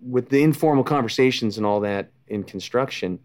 [0.03, 3.19] with the informal conversations and all that in construction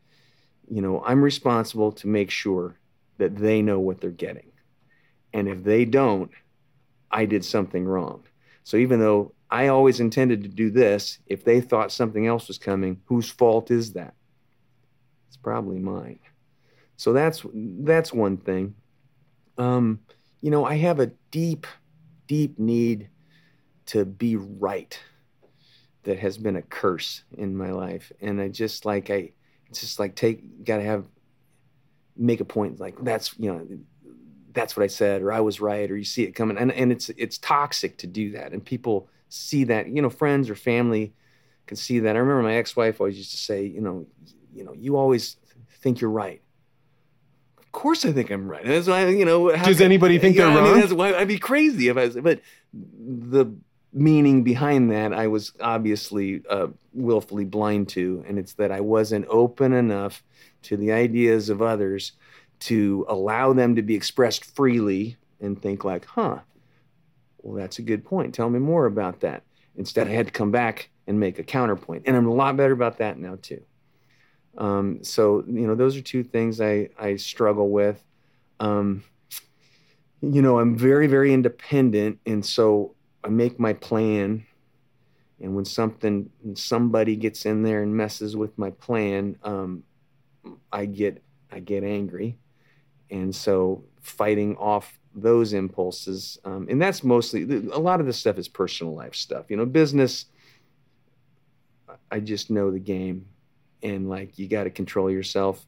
[0.69, 2.79] you know i'm responsible to make sure
[3.19, 4.51] that they know what they're getting.
[5.33, 6.31] And if they don't
[7.11, 8.23] i did something wrong.
[8.63, 12.57] So even though i always intended to do this if they thought something else was
[12.57, 14.15] coming whose fault is that?
[15.27, 16.19] It's probably mine.
[16.97, 18.75] So that's that's one thing.
[19.57, 19.99] Um,
[20.41, 21.67] you know i have a deep
[22.29, 23.09] deep need
[23.87, 24.97] to be right
[26.03, 28.11] that has been a curse in my life.
[28.21, 29.31] And i just like i
[29.73, 31.05] just like take gotta have
[32.15, 33.67] make a point like that's you know
[34.51, 36.57] that's what i said or i was right or you see it coming.
[36.57, 38.53] And, and it's it's toxic to do that.
[38.53, 41.13] And people see that you know friends or family
[41.65, 42.15] can see that.
[42.15, 44.05] I remember my ex-wife always used to say you know
[44.53, 45.37] you know you always
[45.81, 46.41] think you're right.
[47.69, 48.63] Of course, I think I'm right.
[48.63, 49.55] And That's why you know.
[49.55, 50.79] how Does could- anybody think they're I mean, wrong?
[50.79, 52.15] that's why I'd be crazy if I was.
[52.15, 52.41] But
[52.73, 53.45] the
[53.93, 59.27] meaning behind that, I was obviously uh, willfully blind to, and it's that I wasn't
[59.29, 60.23] open enough
[60.63, 62.13] to the ideas of others
[62.61, 66.39] to allow them to be expressed freely and think like, huh,
[67.43, 68.33] well, that's a good point.
[68.33, 69.43] Tell me more about that.
[69.77, 72.03] Instead, I had to come back and make a counterpoint.
[72.05, 73.61] And I'm a lot better about that now, too.
[74.59, 78.03] Um, so, you know, those are two things I, I struggle with.
[78.59, 79.03] Um,
[80.21, 82.19] you know, I'm very, very independent.
[82.25, 82.93] And so
[83.23, 84.45] I make my plan.
[85.41, 89.83] And when something, somebody gets in there and messes with my plan, um,
[90.71, 92.37] I get, I get angry.
[93.09, 98.37] And so fighting off those impulses, um, and that's mostly a lot of this stuff
[98.37, 99.45] is personal life stuff.
[99.49, 100.25] You know, business.
[102.11, 103.25] I just know the game,
[103.83, 105.65] and like you got to control yourself.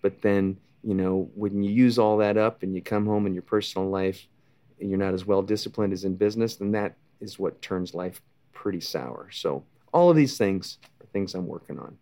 [0.00, 3.34] But then, you know, when you use all that up and you come home in
[3.34, 4.26] your personal life,
[4.80, 8.20] and you're not as well disciplined as in business, then that is what turns life
[8.52, 9.28] pretty sour.
[9.30, 11.96] So all of these things are things I'm working on.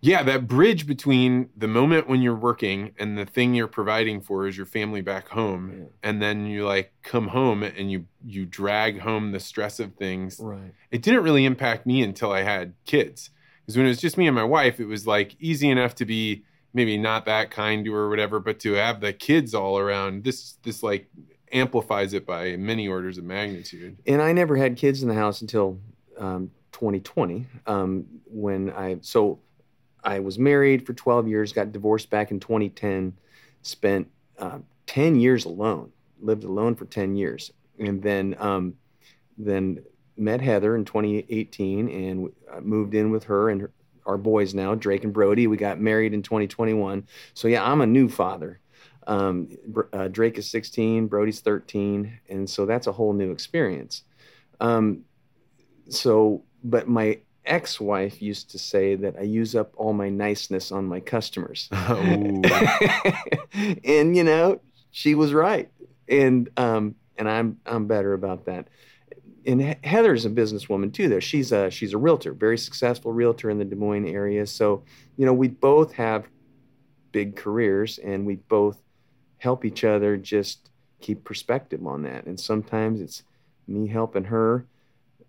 [0.00, 4.46] Yeah, that bridge between the moment when you're working and the thing you're providing for
[4.46, 5.84] is your family back home, Yeah.
[6.02, 10.38] and then you like come home and you you drag home the stress of things.
[10.40, 10.72] Right.
[10.90, 13.30] It didn't really impact me until I had kids.
[13.66, 16.04] Because when it was just me and my wife, it was like easy enough to
[16.04, 19.78] be maybe not that kind to her or whatever, but to have the kids all
[19.78, 21.10] around, this this like
[21.52, 23.96] amplifies it by many orders of magnitude.
[24.06, 25.78] and I never had kids in the house until
[26.18, 29.40] um, 2020 um, when I so
[30.04, 33.12] I was married for 12 years, got divorced back in 2010,
[33.62, 38.74] spent uh, 10 years alone, lived alone for 10 years, and then um,
[39.36, 39.82] then
[40.16, 43.70] met Heather in 2018 and uh, moved in with her and her,
[44.06, 45.46] our boys now, Drake and Brody.
[45.46, 47.06] We got married in 2021.
[47.34, 48.60] So yeah, I'm a new father.
[49.06, 49.50] Um,
[49.92, 54.02] uh, Drake is 16, Brody's 13, and so that's a whole new experience.
[54.60, 55.04] Um,
[55.88, 60.86] so, but my ex-wife used to say that I use up all my niceness on
[60.86, 62.42] my customers, Ooh.
[63.84, 65.70] and you know she was right,
[66.08, 68.68] and um, and I'm I'm better about that.
[69.46, 71.08] And He- Heather's a businesswoman too.
[71.08, 74.46] There, she's a she's a realtor, very successful realtor in the Des Moines area.
[74.46, 74.82] So
[75.16, 76.26] you know we both have
[77.12, 78.78] big careers, and we both
[79.38, 82.26] help each other just keep perspective on that.
[82.26, 83.22] And sometimes it's
[83.68, 84.66] me helping her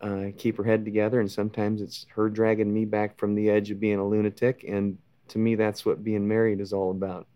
[0.02, 3.72] uh, keep her head together, and sometimes it's her dragging me back from the edge
[3.72, 4.66] of being a lunatic.
[4.68, 4.98] And
[5.30, 7.28] to me, that's what being married is all about.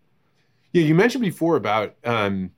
[0.72, 2.50] Yeah, you mentioned before about um,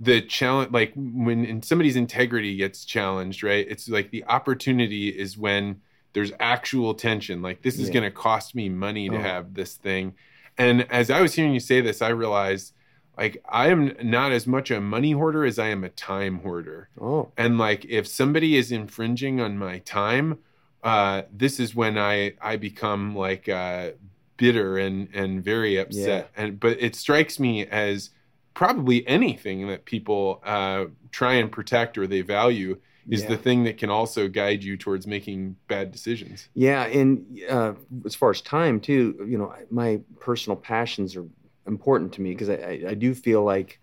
[0.00, 3.66] the challenge, like when in somebody's integrity gets challenged, right?
[3.68, 5.80] It's like the opportunity is when
[6.12, 7.42] there's actual tension.
[7.42, 7.94] Like this is Yeah.
[7.94, 9.20] going to cost me money to Oh.
[9.20, 10.14] have this thing.
[10.56, 12.74] And as I was hearing you say this, I realized
[13.16, 16.88] like I am not as much a money hoarder as I am a time hoarder.
[17.00, 20.38] Oh, And like if somebody is infringing on my time,
[20.84, 23.90] uh, this is when I I become like uh,
[24.36, 26.30] bitter and and very upset.
[26.36, 28.10] And but it strikes me as
[28.58, 32.76] probably anything that people uh, try and protect or they value
[33.08, 33.28] is Yeah.
[33.28, 36.48] the thing that can also guide you towards making bad decisions.
[36.54, 41.24] Yeah, and uh, as far as time too, you know, my personal passions are
[41.68, 43.78] important to me because I, I, I do feel like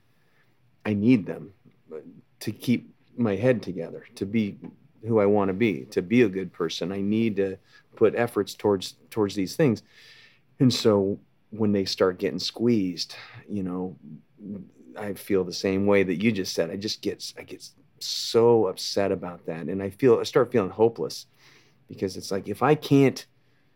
[0.86, 1.54] I need them
[2.42, 4.58] to keep my head together, to be
[5.08, 6.92] who I want to be, to be a good person.
[6.92, 7.58] I need to
[7.96, 9.84] put efforts towards towards these things,
[10.60, 11.18] and so
[11.52, 13.16] when they start getting squeezed,
[13.48, 13.96] you know,
[14.98, 16.70] I feel the same way that you just said.
[16.70, 17.68] I just get I get
[18.00, 21.28] so upset about that, and I feel I start feeling hopeless
[21.88, 23.26] because it's like if I can't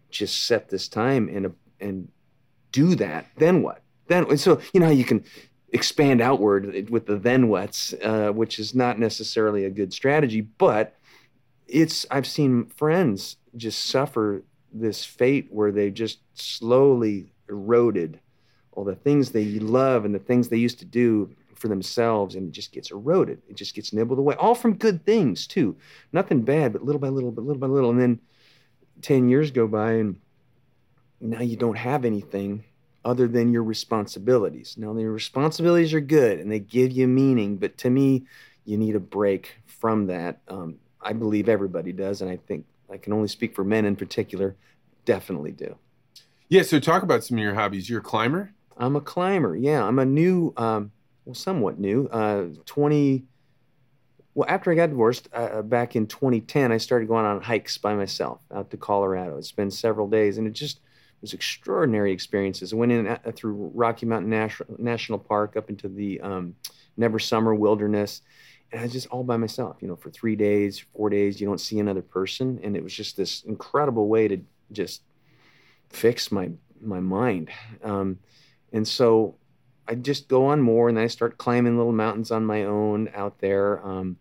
[0.09, 2.09] just set this time and and
[2.71, 3.81] do that, then what?
[4.07, 5.23] Then and so you know how you can
[5.71, 10.95] expand outward with the then whats, uh, which is not necessarily a good strategy, but
[11.67, 18.19] it's I've seen friends just suffer this fate where they just slowly eroded
[18.83, 22.51] the things they love and the things they used to do for themselves and it
[22.51, 23.41] just gets eroded.
[23.49, 24.35] It just gets nibbled away.
[24.35, 25.75] All from good things too.
[26.13, 27.89] Nothing bad but little by little but little by little.
[27.89, 28.19] And then
[29.01, 30.19] 10 years go by and
[31.19, 32.63] now you don't have anything
[33.03, 34.75] other than your responsibilities.
[34.77, 38.25] Now your responsibilities are good and they give you meaning but to me
[38.65, 40.39] you need a break from that.
[40.47, 43.95] Um, i believe everybody does and i think i can only speak for men in
[43.95, 44.55] particular.
[45.05, 45.77] Definitely do.
[46.49, 46.63] Yeah.
[46.63, 47.89] So talk about some of your hobbies.
[47.89, 48.53] You're a climber.
[48.79, 49.55] I'm a climber.
[49.55, 50.91] Yeah, I'm a new, um,
[51.25, 52.07] well, somewhat new.
[52.07, 53.25] Uh, 20.
[54.33, 57.93] Well, after I got divorced uh, back in 2010, I started going on hikes by
[57.93, 59.37] myself out to Colorado.
[59.37, 60.79] It's been several days, and it just
[61.21, 62.71] was extraordinary experiences.
[62.71, 66.55] I went in uh, through Rocky Mountain National, National Park up into the um,
[66.95, 68.21] Never Summer Wilderness.
[68.71, 71.41] And I was just all by myself, you know, for three days, four days.
[71.41, 74.39] You don't see another person, and it was just this incredible way to
[74.71, 75.01] just
[75.89, 76.51] fix my
[76.81, 77.49] my mind.
[77.83, 78.19] Um,
[78.71, 79.35] and so
[79.87, 83.39] I just go on more, and I start climbing little mountains on my own out
[83.39, 83.85] there.
[83.85, 84.17] Um,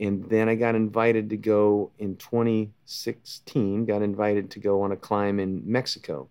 [0.00, 3.84] and then I got invited to go in 2016.
[3.84, 6.28] Got invited to go on a climb in Mexico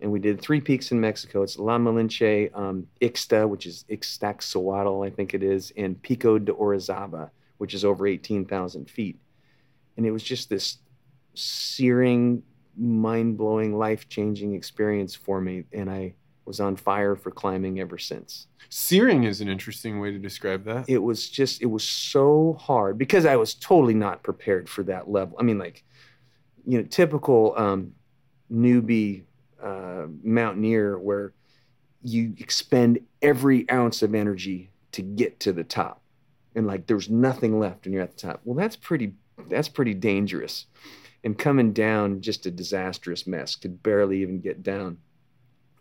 [0.00, 1.42] and we did three peaks in Mexico.
[1.42, 6.52] It's La Malinche, um, Ixta, which is Ixtaccíhuatl, I think it is, and Pico de
[6.52, 9.18] Orizaba, which is over 18,000 feet.
[9.96, 10.78] And it was just this
[11.34, 12.42] searing,
[12.76, 15.64] mind blowing, life changing experience for me.
[15.72, 16.14] And I
[16.46, 18.46] was on fire for climbing ever since.
[18.68, 20.88] Searing is an interesting way to describe that.
[20.88, 25.10] It was just, it was so hard because I was totally not prepared for that
[25.10, 25.36] level.
[25.38, 25.84] I mean, like,
[26.66, 27.92] you know, typical um,
[28.52, 29.24] newbie
[29.62, 31.32] uh, mountaineer where
[32.02, 36.00] you expend every ounce of energy to get to the top
[36.54, 39.12] and like there's nothing left and you're at the top well that's pretty
[39.48, 40.66] that's pretty dangerous
[41.22, 44.96] and coming down just a disastrous mess could barely even get down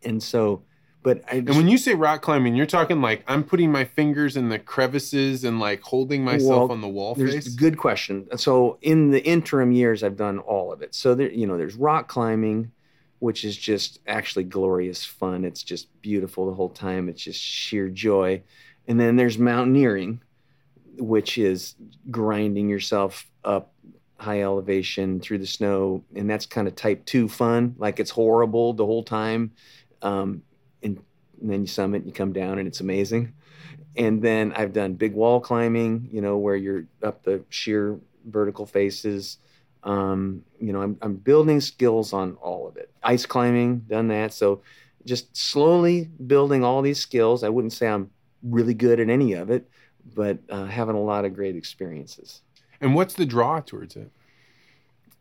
[0.04, 0.62] and so
[1.04, 3.86] but I just, and when you say rock climbing you're talking like i'm putting my
[3.86, 8.28] fingers in the crevices and like holding myself well, on the wall face good question
[8.38, 11.76] so in the interim years i've done all of it so there you know there's
[11.76, 12.72] rock climbing
[13.20, 15.46] which is just actually glorious fun.
[15.46, 17.10] It's just beautiful the whole time.
[17.10, 18.44] It's just sheer joy.
[18.88, 20.22] And then there's mountaineering,
[20.98, 21.76] which is
[22.12, 23.74] grinding yourself up
[24.18, 26.04] high elevation through the snow.
[26.16, 27.76] And that's kind of type two fun.
[27.78, 29.54] Like it's horrible the whole time.
[30.06, 30.44] Um,
[30.84, 31.02] and,
[31.42, 33.34] and then you summit, and you come down, and it's amazing.
[33.98, 38.66] And then I've done big wall climbing, you know, where you're up the sheer vertical
[38.66, 39.38] faces.
[39.84, 42.92] Um, you know, I'm, I'm building skills on all of it.
[43.04, 44.34] Ice climbing, done that.
[44.34, 44.62] So
[45.06, 47.44] just slowly building all these skills.
[47.44, 48.10] I wouldn't say I'm
[48.44, 49.70] really good at any of it,
[50.14, 52.42] but uh, having a lot of great experiences.
[52.82, 54.12] And what's the draw towards it?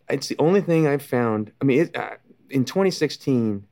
[0.09, 1.53] It's the only thing I've found.
[1.61, 2.17] I mean, it, uh,
[2.51, 3.65] in 2016,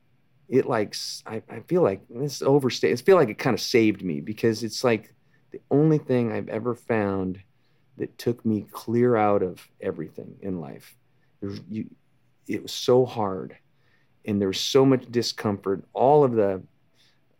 [0.49, 2.99] it like I, I feel like this overstated.
[2.99, 5.13] I feel like it kind of saved me because it's like
[5.51, 7.39] the only thing I've ever found
[7.97, 10.95] that took me clear out of everything in life.
[11.69, 11.89] You,
[12.47, 13.57] it was so hard,
[14.25, 15.83] and there was so much discomfort.
[15.93, 16.63] All of the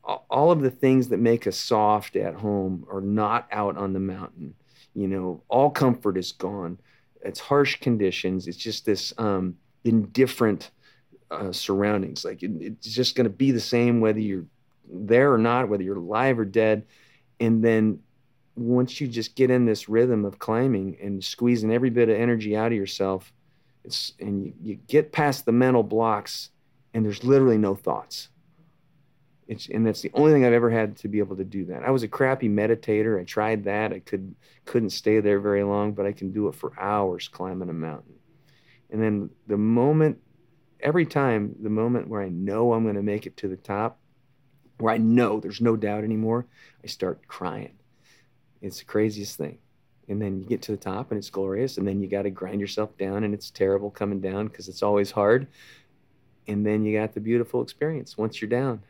[0.03, 3.99] all of the things that make us soft at home are not out on the
[3.99, 4.53] mountain.
[4.93, 6.77] You know, all comfort is gone.
[7.23, 8.47] It's harsh conditions.
[8.47, 10.71] It's just this um, indifferent
[11.33, 12.23] uh, surroundings.
[12.23, 14.45] Like it, it's just going to be the same whether you're
[14.89, 16.85] there or not, whether you're alive or dead.
[17.39, 17.99] And then
[18.55, 22.55] once you just get in this rhythm of climbing and squeezing every bit of energy
[22.55, 23.33] out of yourself,
[23.83, 26.49] it's and you, you get past the mental blocks
[26.93, 28.29] and there's literally no thoughts.
[29.47, 31.83] It's, and that's the only thing I've ever had to be able to do that.
[31.83, 33.19] I was a crappy meditator.
[33.19, 33.91] I tried that.
[33.91, 37.69] I could couldn't stay there very long, but I can do it for hours climbing
[37.69, 38.13] a mountain.
[38.89, 40.19] And then the moment,
[40.83, 43.97] every time, the moment where I know I'm going to make it to the top,
[44.77, 46.45] where I know there's no doubt anymore,
[46.83, 47.73] I start crying.
[48.61, 49.57] It's the craziest thing.
[50.09, 51.77] And then you get to the top and it's glorious.
[51.77, 54.83] And then you got to grind yourself down and it's terrible coming down because it's
[54.83, 55.47] always hard.
[56.47, 58.83] And then you got the beautiful experience once you're down.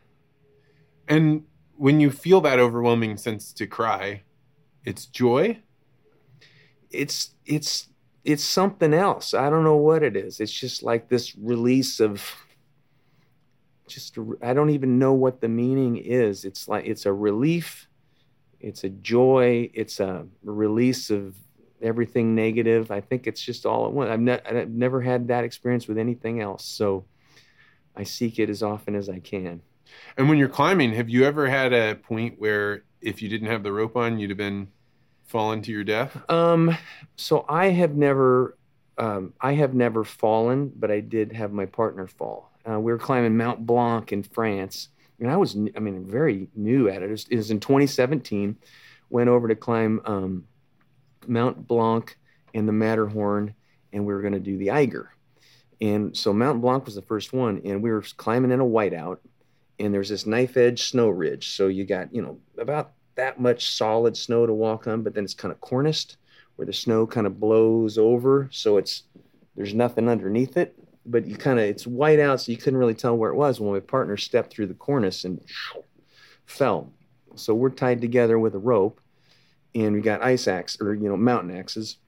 [1.06, 1.44] And
[1.76, 4.22] when you feel that overwhelming sense to cry,
[4.84, 5.60] it's joy?
[6.90, 7.88] It's, it's,
[8.24, 9.34] it's something else.
[9.34, 10.40] I don't know what it is.
[10.40, 12.24] It's just like this release of
[13.86, 16.44] just I don't even know what the meaning is.
[16.44, 17.86] It's like it's a relief
[18.64, 19.70] it's a joy.
[19.74, 21.36] It's a release of
[21.82, 22.90] everything negative.
[22.90, 24.10] I think it's just all at once.
[24.10, 26.64] I've, ne- I've never had that experience with anything else.
[26.64, 27.04] So
[27.94, 29.60] I seek it as often as I can.
[30.16, 33.62] And when you're climbing, have you ever had a point where if you didn't have
[33.62, 34.68] the rope on, you'd have been
[35.24, 36.18] fallen to your death?
[36.30, 36.76] Um,
[37.16, 38.56] so I have never,
[38.98, 42.50] um, I have never fallen, but I did have my partner fall.
[42.68, 44.88] Uh, we were climbing Mount Blanc in France,
[45.20, 47.06] and I was, I mean, very new at it.
[47.06, 48.56] It was, it was in 2017.
[49.10, 50.44] Went over to climb um,
[51.26, 52.16] Mount Blanc
[52.54, 53.54] and the Matterhorn,
[53.92, 55.10] and we were going to do the Eiger.
[55.80, 59.18] And so Mount Blanc was the first one, and we were climbing in a whiteout,
[59.78, 61.50] and there's this knife edge snow ridge.
[61.50, 65.24] So you got, you know, about that much solid snow to walk on, but then
[65.24, 66.16] it's kind of corniced
[66.56, 68.48] where the snow kind of blows over.
[68.52, 69.04] So it's,
[69.56, 72.94] there's nothing underneath it but you kind of it's white out, so you couldn't really
[72.94, 73.60] tell where it was.
[73.60, 75.40] When my partner stepped through the cornice and
[76.46, 76.90] fell,
[77.34, 79.00] so we're tied together with a rope,
[79.74, 81.98] and we got ice axe or you know mountain axes,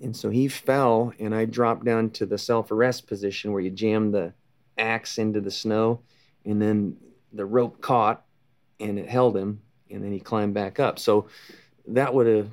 [0.00, 3.70] and so he fell, and I dropped down to the self arrest position where you
[3.70, 4.32] jam the
[4.76, 6.00] axe into the snow,
[6.44, 6.96] and then
[7.32, 8.24] the rope caught,
[8.80, 9.60] and it held him,
[9.90, 10.98] and then he climbed back up.
[10.98, 11.28] So
[11.88, 12.48] that would have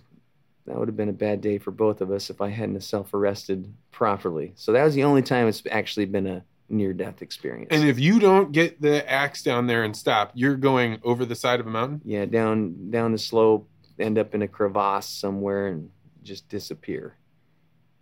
[0.67, 3.13] that would have been a bad day for both of us if I hadn't self
[3.13, 4.53] arrested properly.
[4.55, 7.69] So that was the only time it's actually been a near death experience.
[7.71, 11.35] And if you don't get the axe down there and stop, you're going over the
[11.35, 12.01] side of a mountain?
[12.05, 13.67] Yeah, down down the slope,
[13.99, 15.89] end up in a crevasse somewhere and
[16.23, 17.15] just disappear.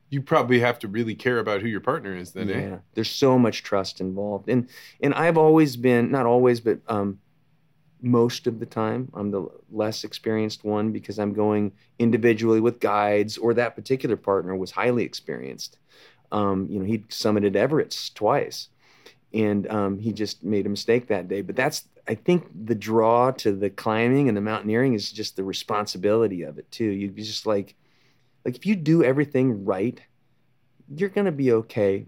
[0.10, 2.56] You probably have to really care about who your partner is then, yeah.
[2.56, 2.78] eh?
[2.96, 4.50] There's so much trust involved.
[4.50, 4.70] And
[5.02, 7.20] and I've always been not always, but um
[8.02, 13.38] most of the time I'm the less experienced one because I'm going individually with guides
[13.38, 15.78] or that particular partner was highly experienced.
[16.32, 18.70] Um, you know, he summited Everest twice,
[19.34, 21.42] and um, he just made a mistake that day.
[21.42, 25.44] But that's, I think, the draw to the climbing and the mountaineering is just the
[25.44, 26.86] responsibility of it too.
[26.86, 27.76] You just like,
[28.46, 30.00] like if you do everything right,
[30.96, 32.06] you're gonna be okay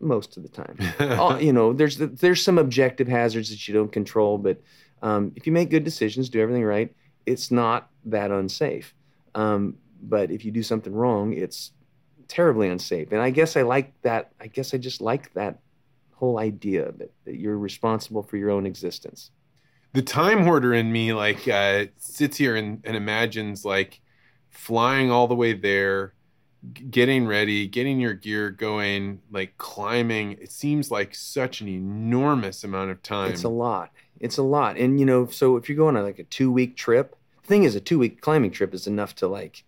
[0.00, 0.78] most of the time.
[1.18, 4.60] All, you know, there's there's some objective hazards that you don't control, but
[5.02, 6.94] um, if you make good decisions, do everything right,
[7.26, 8.94] it's not that unsafe.
[9.34, 11.72] Um, but if you do something wrong, it's
[12.28, 13.12] terribly unsafe.
[13.12, 14.32] And I guess I like that.
[14.40, 15.58] I guess I just like that
[16.12, 19.30] whole idea that, that you're responsible for your own existence.
[19.92, 24.00] The time hoarder in me, like, uh, sits here and, and imagines like
[24.50, 26.14] flying all the way there,
[26.72, 30.32] g- getting ready, getting your gear going, like climbing.
[30.32, 33.32] It seems like such an enormous amount of time.
[33.32, 33.90] It's a lot.
[34.20, 34.76] It's a lot.
[34.76, 37.64] And you know, so if you're going on like a two week trip, the thing
[37.64, 39.64] is a two week climbing trip is enough to like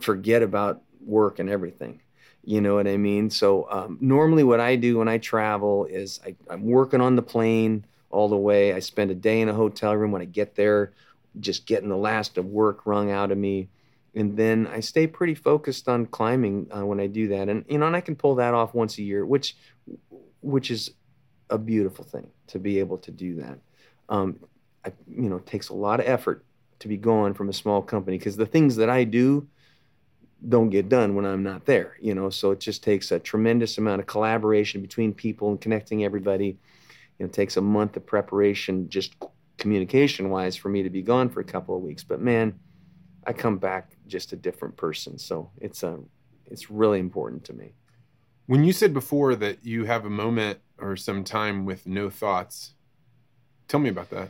[0.00, 2.00] forget about work and everything.
[2.42, 3.30] You know what I mean?
[3.30, 7.22] So um, normally, what I do when I travel is I, I'm working on the
[7.22, 8.74] plane all the way.
[8.74, 10.92] I spend a day in a hotel room when I get there,
[11.40, 13.68] just getting the last of work wrung out of me,
[14.14, 17.48] and then I stay pretty focused on climbing uh, when I do that.
[17.48, 19.56] And you know, and I can pull that off once a year, which
[20.42, 20.90] which is
[21.48, 23.58] a beautiful thing to be able to do that.
[24.08, 24.38] Um,
[24.84, 26.44] I, you know, takes a lot of effort
[26.80, 29.48] to be gone from a small company because the things that I do
[30.46, 32.30] don't get done when I'm not there, you know.
[32.30, 36.58] So it just takes a tremendous amount of collaboration between people and connecting everybody.
[37.18, 39.14] You know, it takes a month of preparation just
[39.56, 42.04] communication wise for me to be gone for a couple of weeks.
[42.04, 42.58] But man,
[43.26, 45.18] I come back just a different person.
[45.18, 45.98] So it's a
[46.46, 47.72] it's really important to me.
[48.46, 52.73] When you said before that you have a moment or some time with no thoughts,
[53.68, 54.28] tell me about that.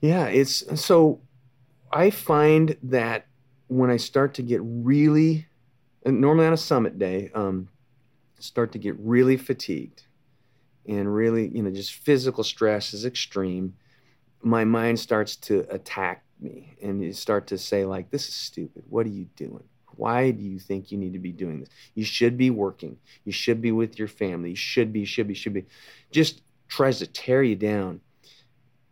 [0.00, 1.20] Yeah, it's so
[1.92, 3.26] I find that
[3.68, 5.46] when I start to get really,
[6.04, 7.68] normally on a summit day, um,
[8.38, 10.02] start to get really fatigued
[10.86, 13.74] and really, you know, just physical stress is extreme,
[14.42, 18.84] my mind starts to attack me and you start to say, like, this is stupid.
[18.88, 19.64] What are you doing?
[19.96, 21.68] Why do you think you need to be doing this?
[21.94, 22.98] You should be working.
[23.24, 24.50] You should be with your family.
[24.50, 25.64] You should be, should be, should be.
[26.10, 28.00] Just tries to tear you down.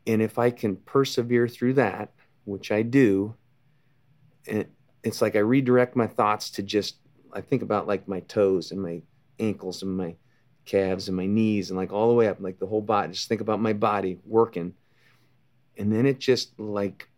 [0.07, 2.13] And if I can persevere through that,
[2.45, 3.35] which I do,
[4.47, 4.67] and
[5.03, 6.97] it's like I redirect my thoughts to just
[7.33, 9.03] I think about like my toes and my
[9.39, 10.17] ankles and my
[10.65, 13.13] calves and my knees and like all the way up, like the whole body.
[13.13, 14.75] Just think about my body working.
[15.79, 17.09] And then it just like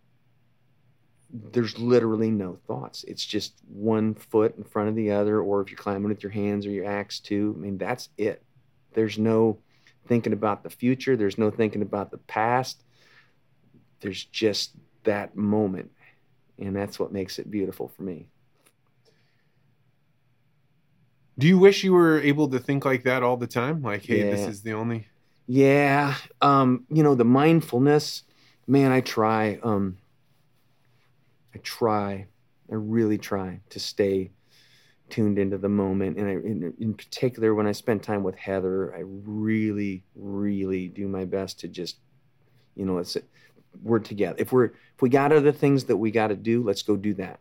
[1.53, 3.05] there's literally no thoughts.
[3.05, 6.31] It's just one foot in front of the other, or if you're climbing with your
[6.31, 7.55] hands or your axe too.
[7.57, 8.43] I mean, that's it.
[8.93, 9.59] There's no
[10.07, 11.17] thinking about the future.
[11.17, 12.83] There's no thinking about the past.
[14.01, 14.73] There's just
[15.05, 15.91] that moment.
[16.59, 18.29] And that's what makes it beautiful for me.
[21.39, 23.83] Do you wish you were able to think like that all the time?
[23.83, 25.09] Like, hey, this is the only.
[25.47, 26.15] Yeah.
[26.41, 28.23] Um, you know, the mindfulness,
[28.69, 29.59] man, I try.
[29.63, 29.99] Um,
[31.55, 32.27] I try.
[32.71, 34.31] I really try to stay
[35.11, 36.19] tuned into the moment.
[36.19, 41.09] And I, in, in particular, when I spend time with Heather, I really, really do
[41.09, 41.99] my best to just,
[42.75, 43.17] you know, it's
[43.83, 44.37] we're together.
[44.39, 47.15] If we're if we got other things that we got to do, let's go do
[47.15, 47.41] that,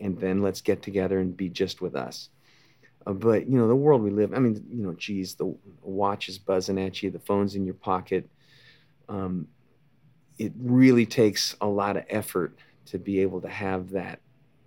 [0.00, 2.28] and then let's get together and be just with us.
[3.06, 4.32] Uh, but you know, the world we live.
[4.34, 7.74] I mean, you know, geez, the watch is buzzing at you, the phone's in your
[7.74, 8.28] pocket.
[9.08, 9.48] Um,
[10.38, 14.20] it really takes a lot of effort to be able to have that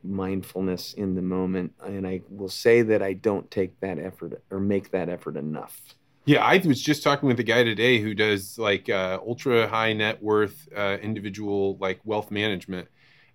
[0.08, 1.74] mindfulness in the moment.
[1.86, 5.80] And I will say that I don't take that effort or make that effort enough.
[6.26, 9.94] Yeah, I was just talking with a guy today who does like uh, ultra high
[9.94, 12.88] net worth uh, individual like wealth management,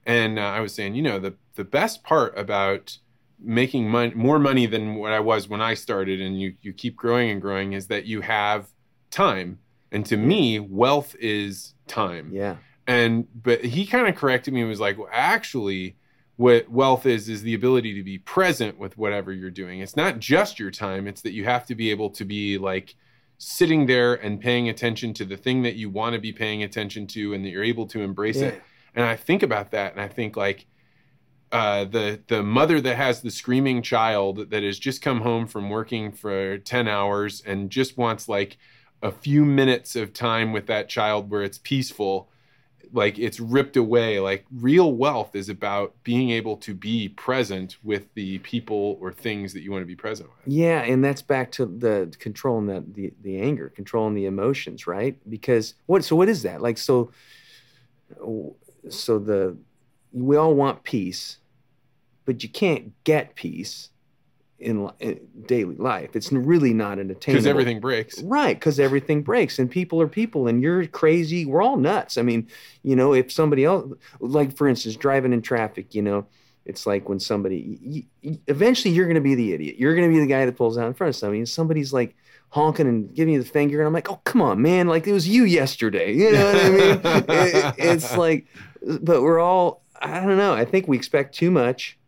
[0.07, 2.99] and uh, I was saying, you know, the the best part about
[3.39, 6.97] making mon- more money than what I was when I started, and you you keep
[6.97, 8.67] growing and growing, is that you have
[9.13, 9.61] time,
[9.93, 12.31] and to me, wealth is time.
[12.33, 12.57] Yeah.
[12.89, 15.97] And but he kind of corrected me and was like, well, actually,
[16.41, 19.81] what wealth is is the ability to be present with whatever you're doing.
[19.81, 22.95] It's not just your time, it's that you have to be able to be like
[23.37, 27.07] sitting there and paying attention to the thing that you want to be paying attention
[27.09, 28.47] to and that you're able to embrace Yeah.
[28.47, 28.63] it.
[28.95, 30.65] And I think about that and I think like
[31.53, 35.69] uh, the the mother that has the screaming child that has just come home from
[35.69, 38.57] working for 10 hours and just wants like
[39.03, 42.31] a few minutes of time with that child where it's peaceful
[42.93, 48.13] like it's ripped away like real wealth is about being able to be present with
[48.15, 51.53] the people or things that you want to be present with Yeah, and that's back
[51.53, 55.17] to the controlling the, the the anger, controlling the emotions, right?
[55.29, 56.61] Because what so what is that?
[56.61, 57.11] Like so
[58.89, 59.57] so the
[60.13, 61.39] we all want peace,
[62.25, 63.91] but you can't get peace
[64.61, 66.15] in, in daily life.
[66.15, 67.39] It's really not an attainable.
[67.41, 71.47] because everything breaks Right, because everything breaks and people are people and you're crazy.
[71.47, 72.19] We're all nuts.
[72.19, 72.47] I mean,
[72.83, 73.91] you know, if somebody else,
[74.21, 76.27] like for instance, driving in traffic, you know,
[76.67, 78.07] it's like when somebody,
[78.47, 79.77] eventually you're going to be the idiot.
[79.79, 81.93] You're going to be the guy that pulls out in front of somebody and somebody's
[81.93, 82.15] like
[82.51, 83.79] honking and giving you the finger.
[83.81, 84.87] And I'm like, oh, come on, man.
[84.89, 86.13] Like it was you yesterday.
[86.13, 87.01] You know what I mean?
[87.29, 88.47] It- it's like,
[89.01, 90.53] but we're all, I don't know.
[90.53, 91.99] I think we expect too much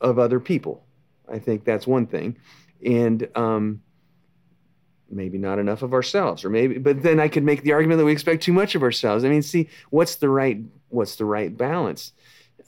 [0.00, 0.84] of other people.
[1.32, 2.36] I think that's one thing.
[2.84, 3.82] And, um,
[5.12, 8.04] maybe not enough of ourselves or maybe but then i could make the argument that
[8.04, 9.24] we expect too much of ourselves.
[9.24, 12.12] I mean see what's the right what's the right balance?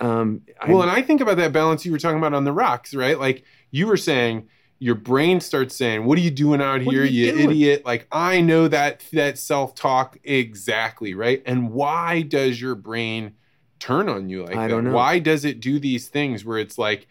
[0.01, 2.53] Um I- well and i think about that balance you were talking about on the
[2.53, 3.17] rocks right?
[3.17, 4.49] Like you were saying
[4.81, 7.87] your brain starts saying what are you doing out here you you idiot?
[7.87, 11.45] Like i know that that self-talk exactly right?
[11.47, 13.35] And why does your brain
[13.79, 14.69] turn on you like I that?
[14.69, 14.93] don't know.
[14.95, 17.07] why does it do these things where it's like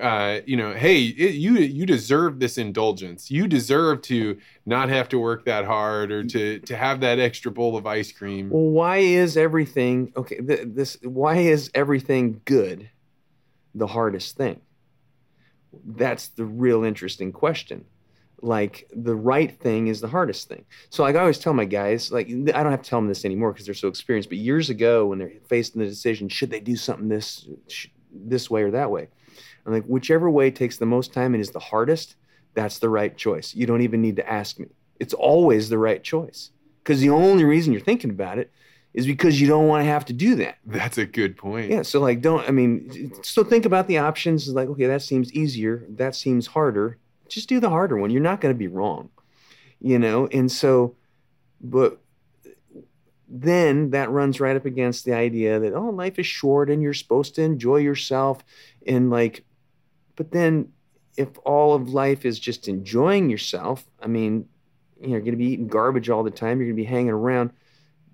[0.00, 3.30] uh, you know, hey, it, you you deserve this indulgence.
[3.30, 7.52] You deserve to not have to work that hard or to to have that extra
[7.52, 8.50] bowl of ice cream.
[8.50, 12.90] well why is everything okay th- this why is everything good
[13.74, 14.60] the hardest thing
[15.84, 17.84] that's the real interesting question
[18.42, 22.10] like the right thing is the hardest thing so like i always tell my guys
[22.10, 24.68] like i don't have to tell them this anymore because they're so experienced but years
[24.70, 27.46] ago when they're facing the decision should they do something this
[28.12, 29.08] this way or that way
[29.66, 32.16] i'm like whichever way takes the most time and is the hardest
[32.54, 36.02] that's the right choice you don't even need to ask me it's always the right
[36.02, 36.50] choice
[36.82, 38.50] because the only reason you're thinking about it
[38.94, 41.70] is because you don't want to have to do that That's a good point.
[41.70, 41.82] yeah.
[41.82, 43.12] So like, don't I mean?
[43.22, 44.48] So think about the options.
[44.48, 45.84] Like, okay, that seems easier.
[45.90, 46.96] That seems harder.
[47.28, 48.08] Just do the harder one.
[48.08, 49.10] You're not going to be wrong,
[49.82, 50.28] you know.
[50.28, 50.94] And so,
[51.60, 52.00] but
[53.28, 56.94] then that runs right up against the idea that oh, life is short and you're
[56.94, 58.42] supposed to enjoy yourself,
[58.86, 59.44] and like,
[60.16, 60.72] but then
[61.16, 64.48] if all of life is just enjoying yourself, I mean,
[65.00, 66.58] you're going to be eating garbage all the time.
[66.58, 67.52] You're going to be hanging around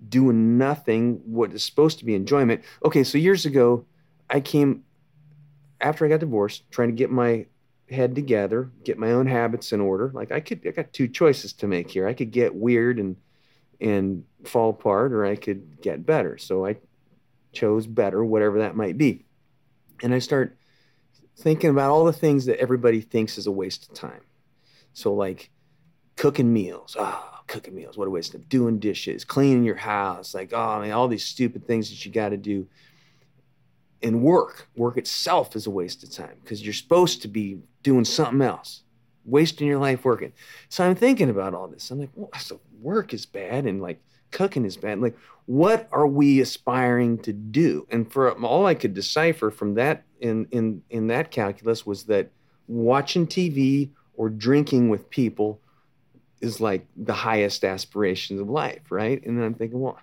[0.09, 2.61] doing nothing what is supposed to be enjoyment.
[2.83, 3.85] Okay, so years ago,
[4.29, 4.83] I came
[5.81, 7.45] after I got divorced, trying to get my
[7.89, 10.11] head together, get my own habits in order.
[10.13, 12.07] Like I could, I got two choices to make here.
[12.07, 13.15] I could get weird and
[13.81, 16.37] and fall apart, or I could get better.
[16.37, 16.77] So I
[17.51, 19.25] chose better, whatever that might be.
[20.01, 20.57] And I start
[21.37, 24.21] thinking about all the things that everybody thinks is a waste of time.
[24.93, 25.49] So like
[26.15, 26.95] cooking meals.
[26.99, 27.97] Oh, cooking meals.
[27.97, 30.33] What a waste of doing dishes, cleaning your house.
[30.33, 32.67] Like, oh, I mean, all these stupid things that you got to do.
[34.01, 38.03] And work, work itself is a waste of time because you're supposed to be doing
[38.03, 38.83] something else,
[39.23, 40.33] wasting your life working.
[40.67, 41.89] So I'm thinking about all this.
[41.89, 44.03] I'm like, well, so work is bad and like
[44.33, 44.99] cooking is bad.
[44.99, 47.87] Like, what are we aspiring to do?
[47.89, 52.31] And for all I could decipher from that in in in that calculus was that
[52.67, 55.59] watching TV or drinking with people
[56.41, 59.25] is like the highest aspirations of life, right?
[59.25, 59.97] And then I'm thinking, well,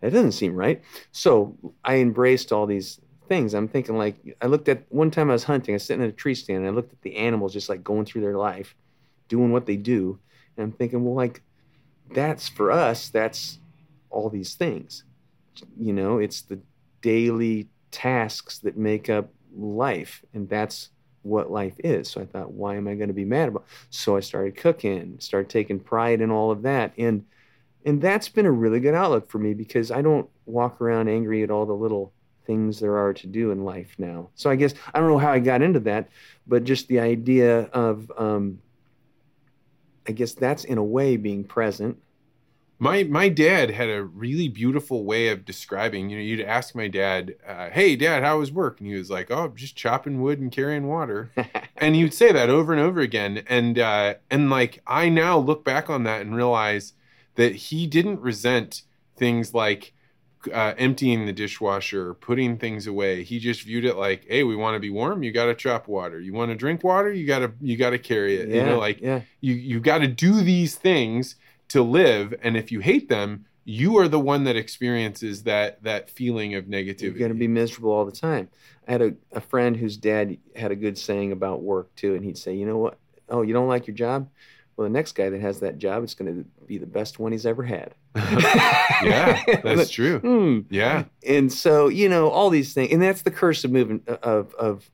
[0.00, 0.82] that doesn't seem right.
[1.12, 3.54] So I embraced all these things.
[3.54, 6.10] I'm thinking like I looked at one time I was hunting, I was sitting in
[6.10, 8.74] a tree stand and I looked at the animals just like going through their life,
[9.28, 10.18] doing what they do.
[10.56, 11.42] And I'm thinking, well, like
[12.10, 13.58] that's for us, that's
[14.12, 15.04] all these things.
[15.78, 16.60] You know, it's the
[17.00, 20.22] daily tasks that make up life.
[20.32, 20.90] And that's
[21.22, 22.08] what life is.
[22.08, 23.66] So I thought, why am I going to be mad about?
[23.90, 27.24] So I started cooking, started taking pride in all of that, and
[27.84, 31.42] and that's been a really good outlook for me because I don't walk around angry
[31.42, 32.12] at all the little
[32.46, 34.30] things there are to do in life now.
[34.34, 36.08] So I guess I don't know how I got into that,
[36.46, 38.60] but just the idea of, um,
[40.06, 42.00] I guess that's in a way being present.
[42.82, 46.10] My my dad had a really beautiful way of describing.
[46.10, 49.08] You know, you'd ask my dad, uh, "Hey, Dad, how was work?" And he was
[49.08, 51.30] like, "Oh, just chopping wood and carrying water."
[51.76, 53.44] and he would say that over and over again.
[53.46, 56.94] And uh, and like I now look back on that and realize
[57.36, 58.82] that he didn't resent
[59.16, 59.92] things like
[60.52, 63.22] uh, emptying the dishwasher, putting things away.
[63.22, 65.86] He just viewed it like, hey, we want to be warm, you got to chop
[65.86, 66.18] water.
[66.18, 68.48] You want to drink water, you got to you got to carry it.
[68.48, 69.20] Yeah, you know, like yeah.
[69.40, 71.36] you you got to do these things
[71.72, 76.10] to live, and if you hate them, you are the one that experiences that that
[76.10, 77.02] feeling of negativity.
[77.02, 78.48] You're going to be miserable all the time.
[78.86, 82.24] I had a, a friend whose dad had a good saying about work too, and
[82.24, 82.98] he'd say, "You know what?
[83.28, 84.28] Oh, you don't like your job?
[84.76, 87.32] Well, the next guy that has that job, it's going to be the best one
[87.32, 90.18] he's ever had." yeah, that's true.
[90.18, 90.60] Hmm.
[90.68, 94.54] Yeah, And so, you know, all these things, and that's the curse of moving of
[94.54, 94.90] of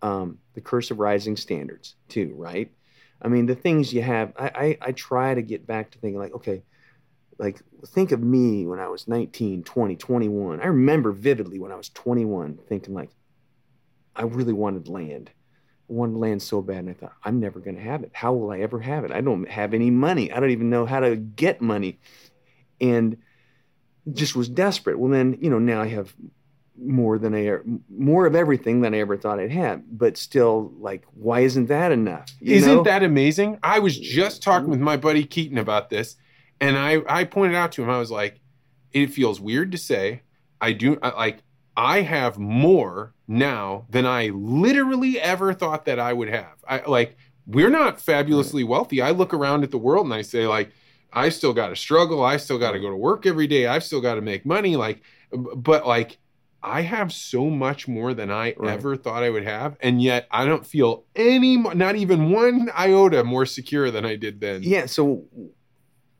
[0.00, 2.72] um, the curse of rising standards too, right?
[3.22, 6.18] I mean, the things you have, I, I I try to get back to thinking
[6.18, 6.64] like, okay,
[7.38, 10.60] like think of me when I was 19, 20, 21.
[10.60, 13.10] I remember vividly when I was 21 thinking like,
[14.14, 15.30] I really wanted land.
[15.88, 18.10] I wanted land so bad, and I thought, I'm never going to have it.
[18.12, 19.12] How will I ever have it?
[19.12, 20.32] I don't have any money.
[20.32, 22.00] I don't even know how to get money,
[22.80, 23.16] and
[24.12, 24.98] just was desperate.
[24.98, 26.14] Well, then you know now I have
[26.78, 27.58] more than I
[27.90, 31.92] more of everything than I ever thought I'd have, but still, like, why isn't that
[31.92, 32.30] enough?
[32.40, 32.82] You Isn't know?
[32.84, 33.58] that amazing?
[33.62, 34.70] I was just talking mm-hmm.
[34.72, 36.16] with my buddy Keaton about this,
[36.60, 38.40] and I I pointed out to him I was like,
[38.92, 40.22] it feels weird to say.
[40.60, 41.42] I do I, like
[41.76, 46.64] I have more now than I literally ever thought that I would have.
[46.68, 47.16] I like
[47.46, 49.02] we're not fabulously wealthy.
[49.02, 50.70] I look around at the world and I say like
[51.12, 52.24] I still got to struggle.
[52.24, 53.66] I still got to go to work every day.
[53.66, 55.02] I've still got to make money like
[55.32, 56.18] but like
[56.62, 58.72] I have so much more than I Right.
[58.72, 63.24] ever thought I would have, and yet I don't feel any, not even one iota
[63.24, 64.62] more secure than I did then.
[64.62, 64.86] Yeah.
[64.86, 65.24] So,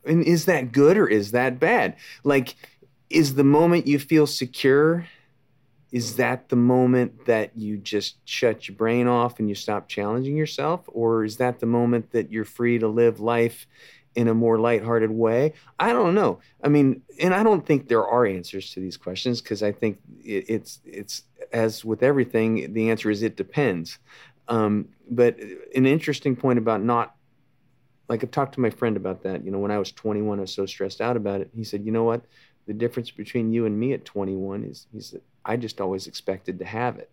[0.04, 1.96] and is that good or is that bad?
[2.24, 2.56] Like,
[3.08, 5.06] is the moment you feel secure,
[5.92, 10.36] is that the moment that you just shut your brain off and you stop challenging
[10.36, 10.80] yourself?
[10.88, 13.66] Or is that the moment that you're free to live life
[14.14, 15.54] in a more lighthearted way?
[15.78, 16.40] I don't know.
[16.62, 19.98] I mean, and I don't think there are answers to these questions because I think
[20.24, 23.98] it, it's, it's, as with everything, the answer is it depends.
[24.48, 25.38] Um, but
[25.74, 27.14] an interesting point about not
[28.08, 29.44] like I've talked to my friend about that.
[29.44, 31.50] You know, when I was 21, I was so stressed out about it.
[31.54, 32.22] He said, "You know what?
[32.66, 36.58] The difference between you and me at 21 is he said I just always expected
[36.58, 37.10] to have it."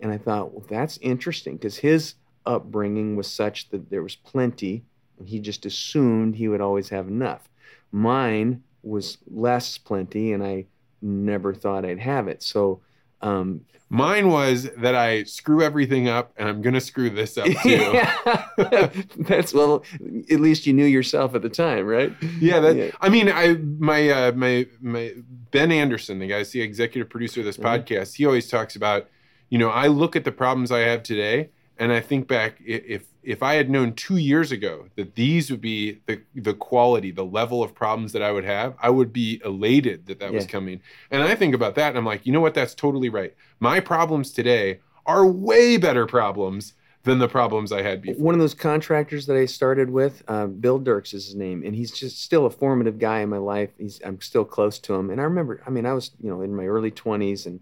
[0.00, 4.84] And I thought, well, that's interesting because his upbringing was such that there was plenty,
[5.24, 7.48] he just assumed he would always have enough.
[7.92, 10.66] Mine was less plenty, and I
[11.00, 12.42] never thought I'd have it.
[12.42, 12.80] So.
[13.20, 17.70] Um, Mine was that I screw everything up, and I'm gonna screw this up too.
[17.70, 19.84] yeah, that's well.
[20.30, 22.12] At least you knew yourself at the time, right?
[22.40, 22.76] Yeah, that.
[22.76, 22.90] Yeah.
[23.00, 25.12] I mean, I my uh, my my
[25.52, 27.62] Ben Anderson, the guy's the executive producer of this Mhm.
[27.86, 28.16] podcast.
[28.16, 29.06] He always talks about,
[29.48, 33.04] you know, I look at the problems I have today, and I think back if
[33.24, 37.24] if I had known two years ago that these would be the the quality, the
[37.24, 40.80] level of problems that I would have, I would be elated that that was coming.
[41.10, 42.54] And I think about that, and I'm like, you know what?
[42.54, 43.34] That's totally right.
[43.60, 48.22] My problems today are way better problems than the problems I had before.
[48.22, 51.74] One of those contractors that I started with, uh, Bill Dirks is his name, and
[51.74, 53.70] he's just still a formative guy in my life.
[53.78, 55.62] He's I'm still close to him, and I remember.
[55.66, 57.60] I mean, I was you know in my early 20s, and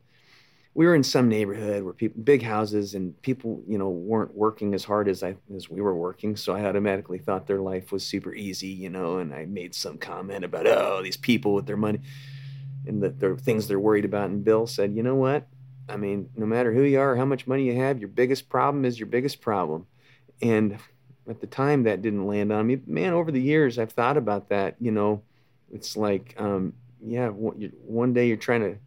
[0.74, 4.74] we were in some neighborhood where people big houses and people you know weren't working
[4.74, 8.04] as hard as I as we were working, so I automatically thought their life was
[8.04, 11.76] super easy, you know, and I made some comment about oh these people with their
[11.76, 12.00] money
[12.86, 15.46] and the, the things they're worried about, and Bill said, you know what?
[15.88, 18.84] I mean, no matter who you are, how much money you have, your biggest problem
[18.84, 19.86] is your biggest problem.
[20.40, 20.78] And
[21.28, 22.80] at the time, that didn't land on me.
[22.86, 24.76] Man, over the years, I've thought about that.
[24.80, 25.22] You know,
[25.72, 26.72] it's like, um,
[27.04, 28.78] yeah, one, one day you're trying to,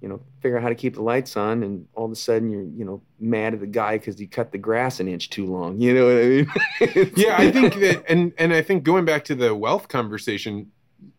[0.00, 2.50] you know, figure out how to keep the lights on, and all of a sudden
[2.50, 5.46] you're, you know, mad at the guy because he cut the grass an inch too
[5.46, 5.80] long.
[5.80, 7.12] You know what I mean?
[7.16, 10.70] yeah, I think that, and and I think going back to the wealth conversation,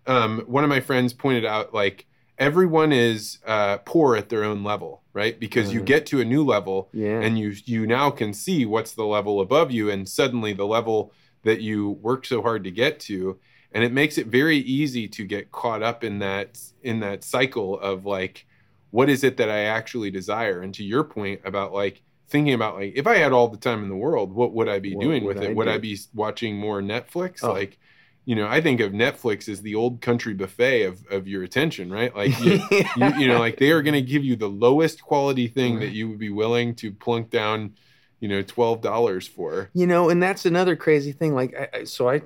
[0.08, 2.06] um, one of my friends pointed out like
[2.38, 5.40] everyone is uh, poor at their own level, right?
[5.40, 5.86] Because you Mhm.
[5.86, 7.22] get to a new level, yeah.
[7.22, 11.14] and you you now can see what's the level above you, and suddenly the level
[11.44, 13.38] that you worked so hard to get to,
[13.72, 17.80] and it makes it very easy to get caught up in that in that cycle
[17.80, 18.48] of like,
[18.92, 20.62] what is it that I actually desire?
[20.62, 23.84] And to your point about like thinking about like if I had all the time
[23.84, 25.50] in the world, what would I be What doing with it?
[25.50, 25.72] I would do?
[25.72, 27.40] I be watching more Netflix?
[27.44, 27.54] Oh.
[27.54, 27.80] Like,
[28.26, 31.92] you know, I think of Netflix as the old country buffet of of your attention,
[31.92, 32.16] right?
[32.16, 35.48] Like you, you, you know, like they are going to give you the lowest quality
[35.48, 35.94] thing that mm.
[35.94, 37.76] you would be willing to plunk down,
[38.20, 39.70] you know, twelve dollars for.
[39.74, 41.34] You know, and that's another crazy thing.
[41.34, 42.22] Like, I, I, so I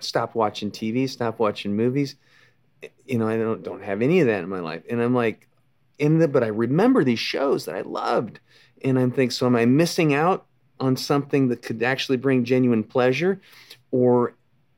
[0.00, 2.16] stopped watching TV, stopped watching movies.
[3.06, 5.48] You know, I don't don't have any of that in my life, and I'm like,
[5.98, 8.40] in the but I remember these shows that I loved,
[8.84, 10.46] and I'm thinking, so am I missing out
[10.80, 13.40] on something that could actually bring genuine pleasure,
[13.90, 14.34] or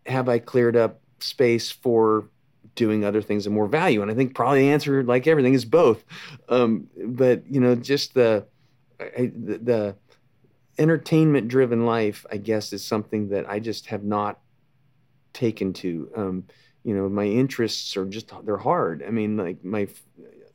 [0.06, 2.28] have I cleared up space for
[2.74, 4.02] doing other things of more value.
[4.02, 6.04] And I think probably the answer, like everything, is both.
[6.48, 8.46] Um, but you know, just the
[9.00, 9.96] I, the, the
[10.78, 14.40] entertainment driven life, I guess, is something that I just have not
[15.32, 16.10] taken to.
[16.16, 16.44] Um,
[16.84, 19.02] you know, my interests are just they're hard.
[19.06, 19.88] I mean, like my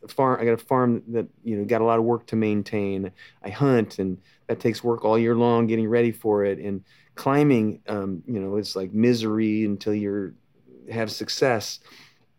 [0.08, 3.12] farm, I got a farm that you know got a lot of work to maintain.
[3.44, 4.18] I hunt, and
[4.48, 6.60] that takes work all year long, getting ready for it.
[6.60, 6.84] And
[7.16, 10.34] climbing, um, you know, it's like misery until you
[10.92, 11.80] have success.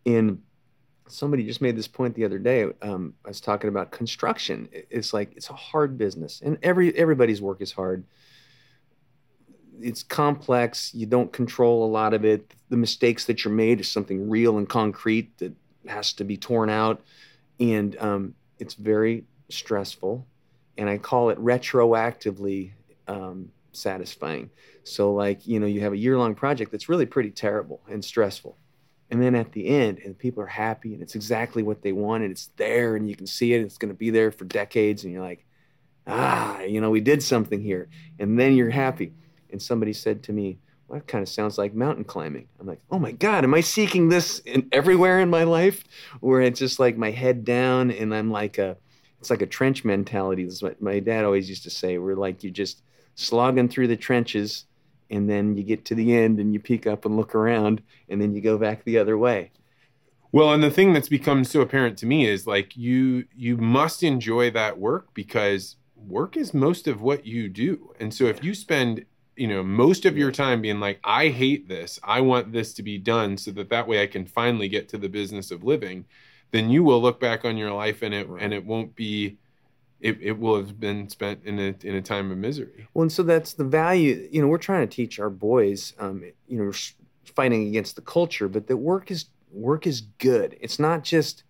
[0.06, 0.40] And
[1.08, 2.66] somebody just made this point the other day.
[2.82, 4.68] Um, I was talking about construction.
[4.72, 8.04] It's like it's a hard business, and every everybody's work is hard.
[9.82, 10.94] It's complex.
[10.94, 12.54] You don't control a lot of it.
[12.68, 15.52] The mistakes that you're made is something real and concrete that
[15.86, 17.02] has to be torn out,
[17.58, 20.26] and um, it's very stressful.
[20.78, 22.72] And I call it retroactively
[23.06, 24.50] um, satisfying.
[24.84, 28.04] So, like you know, you have a year long project that's really pretty terrible and
[28.04, 28.56] stressful
[29.10, 32.22] and then at the end and people are happy and it's exactly what they want
[32.22, 35.04] and it's there and you can see it it's going to be there for decades
[35.04, 35.44] and you're like
[36.06, 39.12] ah you know we did something here and then you're happy
[39.52, 42.48] and somebody said to me well that kind of sounds like mountain climbing.
[42.58, 45.84] I'm like oh my god am i seeking this in everywhere in my life?
[46.20, 48.76] Where it's just like my head down and i'm like a
[49.20, 50.48] it's like a trench mentality.
[50.60, 52.82] What my dad always used to say we're like you're just
[53.14, 54.64] slogging through the trenches
[55.10, 58.20] and then you get to the end and you peek up and look around and
[58.20, 59.50] then you go back the other way.
[60.32, 64.02] Well and the thing that's become so apparent to me is like you you must
[64.02, 67.92] enjoy that work because work is most of what you do.
[68.00, 69.04] And so if you spend
[69.40, 72.82] you know most of your time being like i hate this i want this to
[72.82, 76.04] be done so that that way i can finally get to the business of living
[76.50, 78.42] then you will look back on your life and it right.
[78.42, 79.38] and it won't be
[80.00, 82.88] it, it will have been spent in a in a time of misery.
[82.94, 84.28] Well, and so that's the value.
[84.32, 85.92] You know, we're trying to teach our boys.
[85.98, 86.72] Um, you know,
[87.24, 90.56] fighting against the culture, but that work is work is good.
[90.60, 91.44] It's not just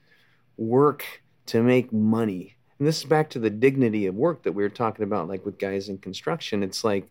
[0.57, 2.57] work to make money.
[2.79, 5.45] And this is back to the dignity of work that we were talking about, like
[5.45, 6.63] with guys in construction.
[6.63, 7.11] It's like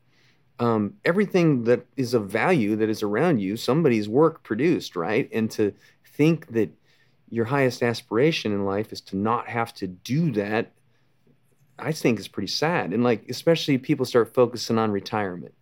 [0.60, 5.30] um, everything that is of value that is around you, somebody's work produced, right?
[5.32, 5.74] And to
[6.06, 6.70] think that
[7.30, 10.72] your highest aspiration in life is to not have to do that
[11.82, 12.94] I think is pretty sad.
[12.94, 15.54] And like, especially people start focusing on retirement.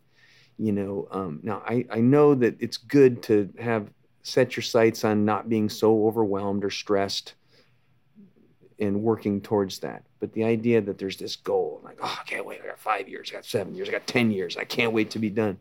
[0.58, 3.90] You know, um, now I, I know that it's good to have
[4.24, 7.36] set your sights on not being so overwhelmed or stressed
[8.80, 10.04] and working towards that.
[10.20, 12.62] But the idea that there's this goal, like, oh, I can't wait.
[12.64, 14.58] I got five years, I got seven years, I got 10 years.
[14.58, 15.58] I can't wait to be done.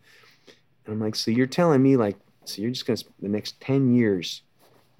[0.84, 3.60] And I'm like, so you're telling me, like, so you're just going to, the next
[3.60, 4.42] 10 years,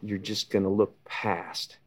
[0.02, 1.78] you're just going to look past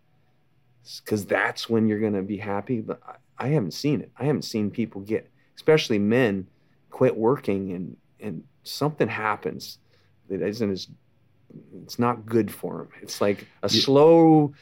[1.04, 2.82] because that's when you're going to be happy.
[2.82, 3.02] But
[3.38, 4.12] I haven't seen it.
[4.18, 6.48] I haven't seen people get, especially men,
[6.90, 9.78] quit working and and something happens
[10.28, 10.88] that isn't as
[11.84, 12.90] it's not good for them.
[13.02, 13.82] It's like a yeah.
[13.82, 14.54] slow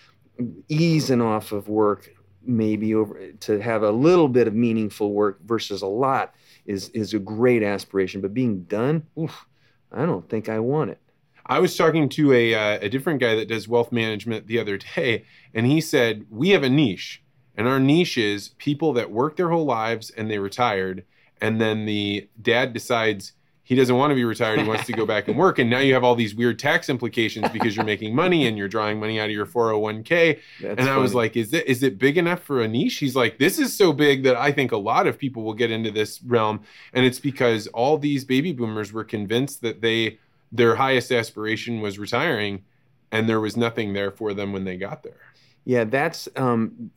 [0.67, 2.09] easing off of work,
[2.43, 6.35] maybe over to have a little bit of meaningful work versus a lot
[6.65, 8.21] is is a great aspiration.
[8.21, 9.45] But being done, oof,
[9.91, 10.99] I don't think I want it.
[11.45, 14.77] I was talking to a uh, a different guy that does wealth management the other
[14.77, 17.23] day, and he said we have a niche
[17.57, 21.03] and our niche is people that work their whole lives and they retired.
[21.41, 23.33] And then the dad decides
[23.67, 24.61] he doesn't want to be retired.
[24.61, 25.59] He wants to go back and work.
[25.59, 28.69] And now you have all these weird tax implications because you're making money and you're
[28.69, 30.39] drawing money out of your 401k.
[30.61, 31.01] That's and I funny.
[31.01, 32.95] was like, is it is it big enough for a niche?
[32.95, 35.69] He's like, this is so big that I think a lot of people will get
[35.69, 36.61] into this realm.
[36.93, 40.17] And it's because all these baby boomers were convinced that they
[40.49, 42.63] their highest aspiration was retiring
[43.11, 45.19] and there was nothing there for them when they got there.
[45.65, 46.89] Yeah, that's um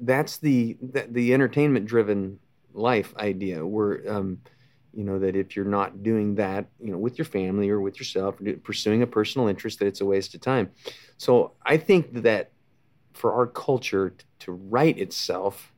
[0.00, 2.40] that's the the, the entertainment driven
[2.74, 4.40] life idea where um,
[4.96, 7.98] you know that if you're not doing that you know with your family or with
[7.98, 10.70] yourself pursuing a personal interest that it's a waste of time
[11.18, 12.50] so i think that
[13.12, 15.72] for our culture to right itself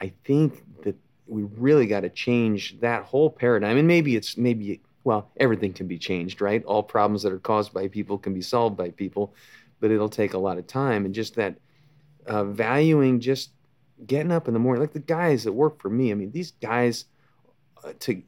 [0.00, 0.96] i think that
[1.26, 5.86] we really got to change that whole paradigm and maybe it's maybe well everything can
[5.86, 9.34] be changed right all problems that are caused by people can be solved by people
[9.80, 11.56] but it'll take a lot of time and just that
[12.26, 13.50] uh, valuing just
[14.06, 14.80] getting up in the morning.
[14.80, 16.10] Like the guys that work for me.
[16.10, 17.06] I mean, these guys,
[17.82, 18.22] uh, to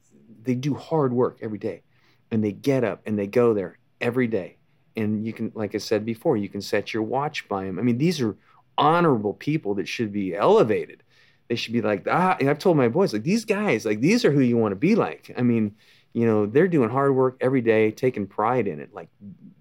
[0.46, 1.82] they do hard work every day,
[2.30, 4.56] and they get up and they go there every day.
[4.96, 7.78] And you can, like I said before, you can set your watch by them.
[7.78, 8.36] I mean, these are
[8.78, 11.02] honorable people that should be elevated.
[11.48, 14.24] They should be like, ah, and I've told my boys, like, these guys, like, these
[14.24, 15.32] are who you want to be like.
[15.36, 15.76] I mean,
[16.12, 18.94] you know, they're doing hard work every day, taking pride in it.
[18.94, 19.08] Like,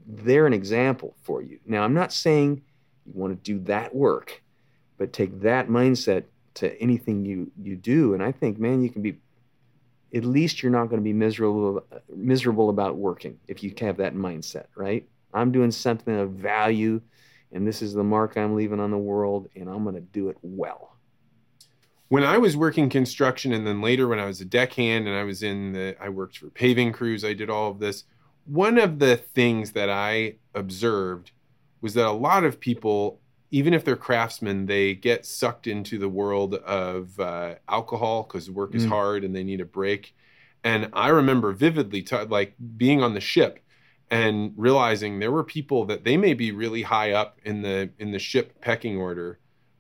[0.08, 1.60] they're an example for you.
[1.66, 2.62] Now, I'm not saying
[3.06, 4.42] you want to do that work,
[4.98, 6.24] but take that mindset
[6.56, 8.14] to anything you you do.
[8.14, 9.18] And I think, man, you can be
[10.16, 11.86] at least you're not going to be miserable
[12.16, 15.07] miserable about working if you have that mindset, right?
[15.34, 17.01] I'm doing something of value,
[17.51, 20.30] and this is the mark I'm leaving on the world, and I'm going to do
[20.30, 20.95] it well.
[22.07, 25.24] When I was working construction, and then later when I was a deckhand, and I
[25.24, 28.05] was in the, I worked for paving crews, I did all of this.
[28.45, 31.32] One of the things that I observed
[31.82, 33.20] was that a lot of people
[33.56, 38.76] even if they're craftsmen, they get sucked into the world of uh, alcohol because work
[38.76, 38.89] is mm.
[38.89, 40.14] hard and they need a break.
[40.66, 43.62] And I remember vividly, t- like being on the ship
[44.12, 48.12] and realizing there were people that they may be really high up in the in
[48.12, 49.39] the ship pecking order,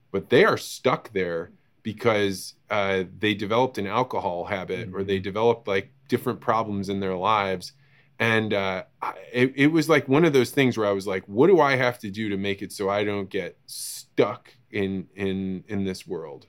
[0.09, 1.51] but they are stuck there
[1.83, 4.95] because uh, they developed an alcohol habit mm-hmm.
[4.95, 5.23] or they mm-hmm.
[5.23, 7.73] developed like different problems in their lives
[8.19, 8.83] and uh,
[9.31, 11.75] it, it was like one of those things where I was like, "What do I
[11.75, 16.07] have to do to make it so I don't get stuck in in in this
[16.07, 16.47] world?"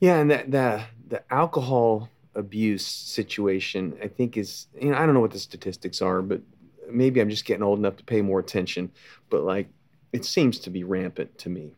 [0.00, 5.14] Yeah, and that the the alcohol abuse situation, I think is you know I don't
[5.14, 6.42] know what the statistics are, but
[6.90, 8.90] maybe I'm just getting old enough to pay more attention.
[9.30, 9.68] But like,
[10.12, 11.76] it seems to be rampant to me.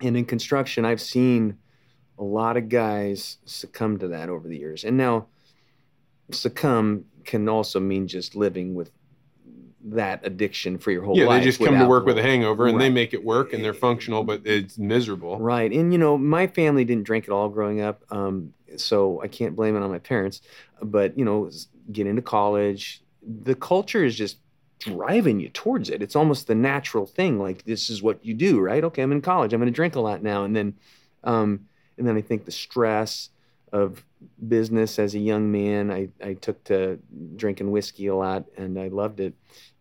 [0.00, 1.58] And in construction, I've seen
[2.18, 5.28] a lot of guys succumb to that over the years, and now
[6.30, 8.90] succumb can also mean just living with
[9.84, 11.34] that addiction for your whole yeah, life.
[11.34, 12.84] Yeah, they just come to work with a hangover and right.
[12.84, 15.38] they make it work and they're functional, but it's miserable.
[15.38, 15.70] Right.
[15.72, 18.02] And, you know, my family didn't drink at all growing up.
[18.10, 20.42] Um, so I can't blame it on my parents.
[20.82, 21.50] But, you know,
[21.92, 24.38] get into college, the culture is just
[24.78, 26.02] driving you towards it.
[26.02, 27.38] It's almost the natural thing.
[27.38, 28.84] Like, this is what you do, right?
[28.84, 29.52] Okay, I'm in college.
[29.52, 30.44] I'm going to drink a lot now.
[30.44, 30.74] And then,
[31.24, 31.66] um,
[31.96, 33.30] and then I think the stress,
[33.72, 34.02] of
[34.46, 35.90] business as a young man.
[35.90, 36.98] I, I took to
[37.36, 39.34] drinking whiskey a lot and I loved it.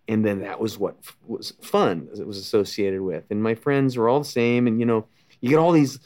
[0.07, 3.25] And then that was what f- was fun it was associated with.
[3.29, 4.67] And my friends were all the same.
[4.67, 5.05] And, you know,
[5.41, 5.99] you get all these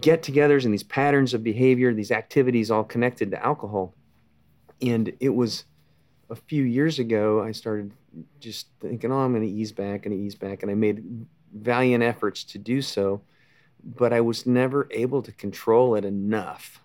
[0.00, 3.94] get togethers and these patterns of behavior, these activities all connected to alcohol.
[4.80, 5.64] And it was
[6.30, 7.92] a few years ago, I started
[8.40, 10.62] just thinking, oh, I'm going to ease back and ease back.
[10.62, 13.22] And I made valiant efforts to do so,
[13.84, 16.81] but I was never able to control it enough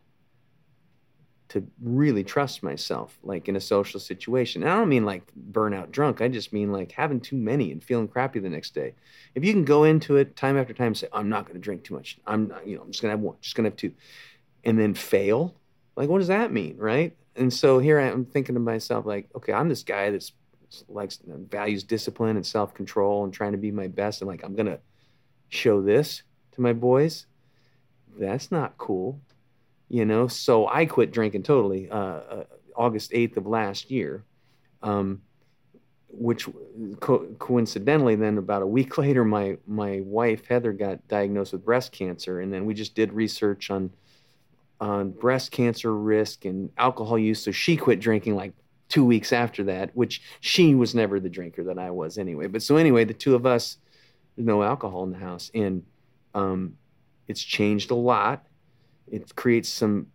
[1.50, 4.64] to really trust myself, like in a social situation.
[4.64, 6.22] And I don't mean like burnout drunk.
[6.22, 8.93] I just mean like having too many and feeling crappy the next day.
[9.34, 11.62] If you can go into it time after time, and say, I'm not going to
[11.62, 12.18] drink too much.
[12.28, 13.93] I'm not, you know, I'm just going to have one, just going to have two,
[14.64, 15.56] and then fail.
[15.95, 17.16] Like, what does that mean, right?
[17.36, 20.34] And so here I am thinking to myself, like, okay, I'm this guy that's
[20.89, 24.56] likes values discipline and self control and trying to be my best, and like I'm
[24.56, 24.80] gonna
[25.48, 26.24] show this
[26.54, 27.26] to my boys.
[28.20, 29.22] That's not cool
[29.90, 30.28] you know.
[30.28, 32.44] So I quit drinking totally uh, uh,
[32.76, 34.24] August 8th of last year,
[34.84, 35.22] um,
[36.10, 36.48] which
[37.00, 41.92] co- coincidentally, then about a week later, my my wife Heather got diagnosed with breast
[41.92, 43.92] cancer, and then we just did research on
[44.80, 47.44] on breast cancer risk and alcohol use.
[47.44, 48.54] So she quit drinking like
[48.90, 52.48] two weeks after that, which she was never the drinker that I was anyway.
[52.48, 53.78] But so anyway, the two of us,
[54.38, 55.84] no alcohol in the house, and
[56.34, 56.78] um,
[57.28, 58.47] it's changed a lot
[59.08, 60.08] it creates some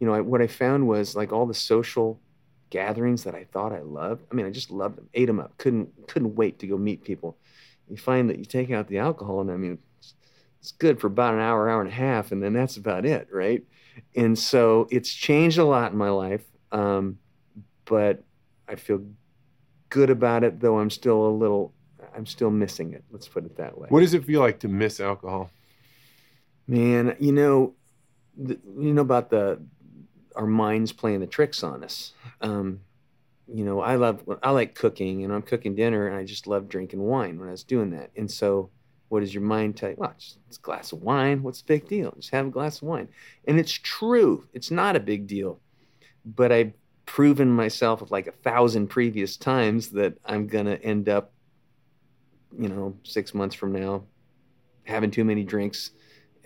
[0.00, 2.20] you know I, what i found was like all the social
[2.70, 5.56] gatherings that i thought i loved i mean i just loved them ate them up
[5.58, 7.36] couldn't couldn't wait to go meet people.
[7.88, 10.14] You find that you take out the alcohol and i mean it's,
[10.60, 13.28] it's good for about an hour hour and a half and then that's about it
[13.32, 13.62] right?
[14.14, 17.18] And so it's changed a lot in my life um,
[17.84, 18.24] but
[18.68, 19.02] i feel
[19.88, 21.72] good about it though i'm still a little
[22.14, 23.86] i'm still missing it let's put it that way.
[23.88, 25.50] What does it feel like to miss alcohol?
[26.66, 27.74] Man you know
[28.36, 29.60] the, you know about the
[30.34, 32.12] our minds playing the tricks on us.
[32.40, 32.80] Um,
[33.48, 36.68] you know, I love I like cooking, and I'm cooking dinner, and I just love
[36.68, 38.10] drinking wine when I was doing that.
[38.16, 38.70] And so,
[39.08, 39.96] what does your mind tell you?
[39.96, 41.42] Well, it's, it's a glass of wine.
[41.42, 42.12] What's the big deal?
[42.16, 43.08] Just have a glass of wine.
[43.46, 44.48] And it's true.
[44.52, 45.60] It's not a big deal.
[46.24, 46.72] But I've
[47.06, 51.32] proven myself like a thousand previous times that I'm gonna end up,
[52.58, 54.04] you know, six months from now,
[54.84, 55.92] having too many drinks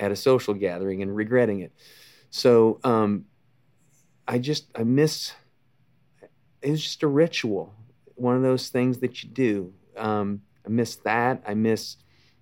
[0.00, 1.72] at a social gathering and regretting it.
[2.30, 3.26] So um,
[4.26, 5.32] I just I miss.
[6.62, 7.74] It was just a ritual,
[8.16, 9.72] one of those things that you do.
[9.96, 11.42] Um, I miss that.
[11.46, 11.96] I miss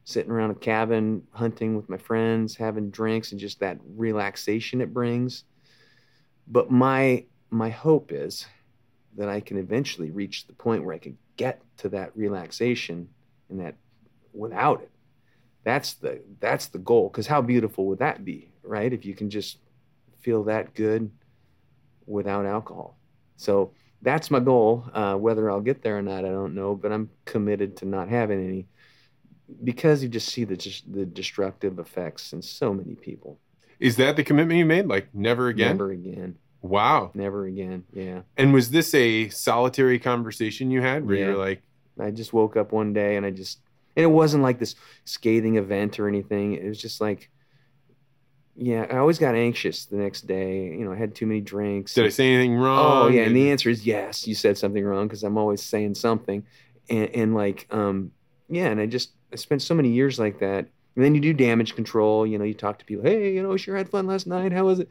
[0.05, 4.95] sitting around a cabin, hunting with my friends, having drinks, and just that relaxation it
[4.95, 5.45] brings.
[6.47, 8.47] But my my hope is
[9.17, 13.09] that I can eventually reach the point where I can get to that relaxation
[13.49, 13.75] and that
[14.33, 14.91] without it
[15.69, 18.93] that's the that's the goal because how beautiful would that be right?
[18.93, 19.59] If you can just
[20.21, 21.11] feel that good
[22.07, 22.99] without alcohol.
[23.37, 24.89] So that's my goal.
[24.93, 28.09] Uh, whether i'll get there or not i don't know but i'm committed to not
[28.09, 28.67] having any
[29.65, 33.39] because you just see the just the destructive effects in so many people.
[33.81, 34.87] Is that the commitment you made?
[34.87, 35.69] Like never again?
[35.69, 36.37] Never again.
[36.61, 37.13] Wow.
[37.15, 38.21] Never again yeah.
[38.37, 41.27] And was this a solitary conversation you had where yeah.
[41.27, 41.63] you're like
[41.99, 43.61] I just woke up one day and I just
[43.99, 46.55] and it wasn't like this scathing event or anything.
[46.55, 47.31] It was just like
[48.61, 50.67] yeah, I always got anxious the next day.
[50.67, 51.95] You know, I had too many drinks.
[51.95, 53.05] Did I say anything wrong?
[53.05, 54.27] Oh yeah, and the answer is yes.
[54.27, 56.45] You said something wrong because I'm always saying something,
[56.89, 58.13] and, and like um
[58.49, 60.69] yeah, and I just I spent so many years like that.
[60.95, 62.27] And then you do damage control.
[62.27, 63.05] You know, you talk to people.
[63.05, 64.53] Hey, you know, we sure had fun last night.
[64.53, 64.91] How was it?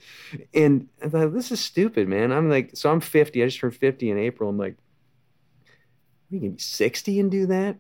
[0.54, 2.32] And I thought this is stupid, man.
[2.32, 3.42] I'm like, so I'm 50.
[3.42, 4.50] I just turned 50 in April.
[4.50, 4.78] I'm like,
[6.30, 7.78] you gonna be 60 and do that?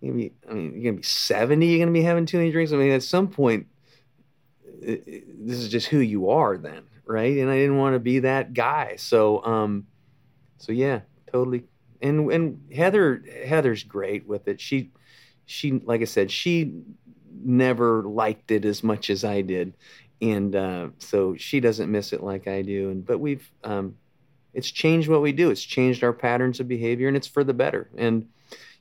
[0.00, 1.66] You gonna be, I mean, you're gonna be 70.
[1.66, 2.72] You're gonna be having too many drinks.
[2.72, 3.66] I mean, at some point,
[4.80, 7.36] it, it, this is just who you are then, right?
[7.38, 8.96] And I didn't want to be that guy.
[8.96, 9.86] So, um,
[10.58, 11.00] so yeah,
[11.32, 11.64] totally.
[12.00, 14.60] And and Heather Heather's great with it.
[14.60, 14.90] She
[15.46, 16.74] she like I said, she
[17.42, 19.74] never liked it as much as I did,
[20.20, 22.90] and uh, so she doesn't miss it like I do.
[22.90, 23.96] And but we've um,
[24.54, 25.50] it's changed what we do.
[25.50, 27.90] It's changed our patterns of behavior, and it's for the better.
[27.96, 28.28] And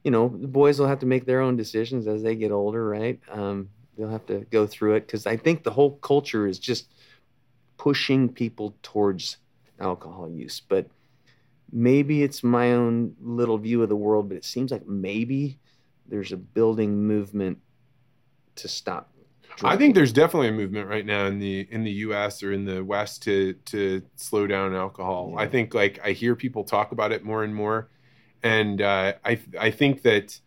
[0.04, 2.88] you know, the boys will have to make their own decisions as they get older,
[2.88, 3.20] right?
[3.32, 6.88] Um, they'll have to go through it because I think the whole culture is just
[7.78, 9.38] pushing people towards
[9.80, 10.62] alcohol use.
[10.62, 10.88] But
[11.72, 15.60] maybe it's my own little view of the world, but it seems like maybe
[16.08, 17.60] there's a building movement
[18.56, 19.12] to stop.
[19.58, 19.70] Drinking.
[19.70, 22.44] I think there's definitely a movement right now in the in the U.S.
[22.44, 25.32] or in the West to to slow down alcohol.
[25.34, 25.42] Yeah.
[25.42, 27.90] I think like I hear people talk about it more and more,
[28.44, 30.40] and uh, I I think that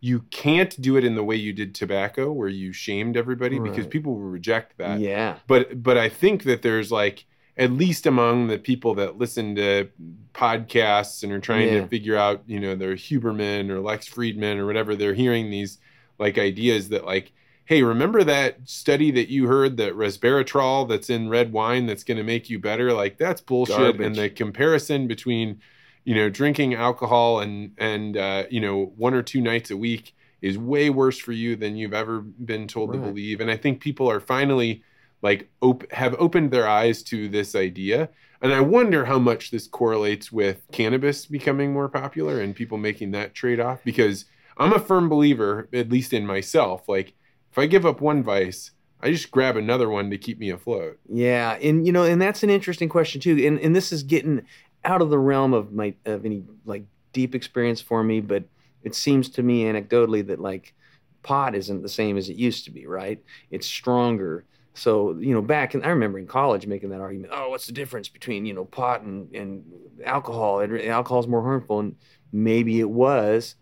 [0.00, 3.70] you can't do it in the way you did tobacco, where you shamed everybody right.
[3.70, 5.00] because people will reject that.
[5.00, 5.38] Yeah.
[5.46, 7.24] But but I think that there's like
[7.56, 9.88] at least among the people that listen to
[10.34, 11.80] podcasts and are trying yeah.
[11.80, 15.78] to figure out, you know, their Huberman or Lex Fridman or whatever, they're hearing these
[16.18, 17.32] like ideas that like,
[17.64, 22.18] hey, remember that study that you heard that resveratrol that's in red wine that's going
[22.18, 22.92] to make you better?
[22.92, 23.76] Like that's bullshit.
[23.76, 24.06] Garbage.
[24.06, 25.60] And the comparison between,
[26.04, 30.14] you know, drinking alcohol and and uh, you know one or two nights a week
[30.42, 33.00] is way worse for you than you've ever been told right.
[33.00, 33.40] to believe.
[33.40, 34.82] And I think people are finally
[35.24, 38.08] like op- have opened their eyes to this idea
[38.40, 43.10] and i wonder how much this correlates with cannabis becoming more popular and people making
[43.10, 44.26] that trade-off because
[44.58, 47.14] i'm a firm believer at least in myself like
[47.50, 50.98] if i give up one vice i just grab another one to keep me afloat
[51.08, 54.42] yeah and you know and that's an interesting question too and, and this is getting
[54.84, 58.44] out of the realm of my of any like deep experience for me but
[58.82, 60.74] it seems to me anecdotally that like
[61.22, 65.40] pot isn't the same as it used to be right it's stronger so, you know,
[65.40, 68.52] back in, I remember in college making that argument, oh, what's the difference between, you
[68.52, 69.64] know, pot and, and
[70.04, 70.60] alcohol?
[70.60, 71.78] Alcohol is more harmful.
[71.78, 71.94] And
[72.32, 73.54] maybe it was.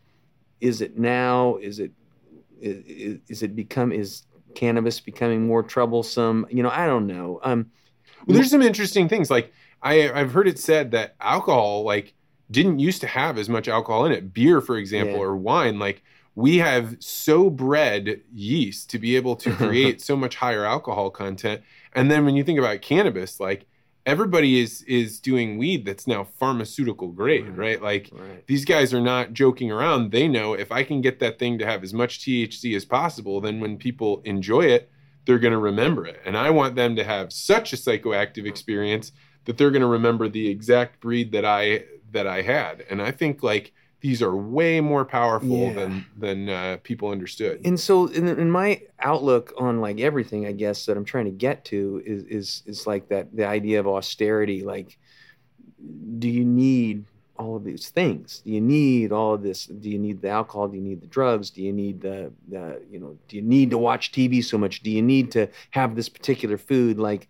[0.62, 1.56] Is it now?
[1.56, 1.92] Is it,
[2.60, 4.22] is, is it become, is
[4.54, 6.46] cannabis becoming more troublesome?
[6.50, 7.40] You know, I don't know.
[7.42, 7.70] Um,
[8.26, 9.30] well, there's some interesting things.
[9.30, 9.52] Like
[9.82, 12.14] I, I've heard it said that alcohol, like,
[12.50, 14.32] didn't used to have as much alcohol in it.
[14.32, 15.22] Beer, for example, yeah.
[15.22, 16.02] or wine, like
[16.34, 21.62] we have so bred yeast to be able to create so much higher alcohol content.
[21.94, 23.66] And then when you think about cannabis, like
[24.04, 27.80] everybody is is doing weed that's now pharmaceutical grade, right?
[27.80, 27.82] right?
[27.82, 28.46] Like right.
[28.46, 30.10] these guys are not joking around.
[30.10, 33.40] They know if I can get that thing to have as much THC as possible,
[33.40, 34.90] then when people enjoy it,
[35.24, 36.20] they're going to remember it.
[36.24, 39.12] And I want them to have such a psychoactive experience
[39.44, 42.84] that they're going to remember the exact breed that I that I had.
[42.88, 43.72] And I think like
[44.02, 45.72] these are way more powerful yeah.
[45.72, 47.60] than than uh, people understood.
[47.64, 51.30] And so, in, in, my outlook on like everything, I guess that I'm trying to
[51.30, 54.64] get to is is is like that the idea of austerity.
[54.64, 54.98] Like,
[56.18, 57.04] do you need
[57.38, 58.40] all of these things?
[58.44, 59.66] Do you need all of this?
[59.66, 60.66] Do you need the alcohol?
[60.66, 61.50] Do you need the drugs?
[61.50, 63.16] Do you need the the you know?
[63.28, 64.82] Do you need to watch TV so much?
[64.82, 66.98] Do you need to have this particular food?
[66.98, 67.28] Like,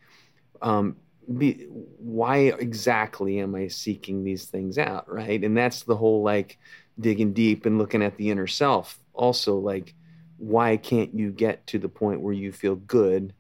[0.63, 0.97] um,
[1.39, 5.43] be, why exactly am I seeking these things out, right?
[5.43, 6.59] And that's the whole like
[6.99, 8.99] digging deep and looking at the inner self.
[9.15, 9.95] Also, like,
[10.39, 13.33] why can't you get to the point where you feel good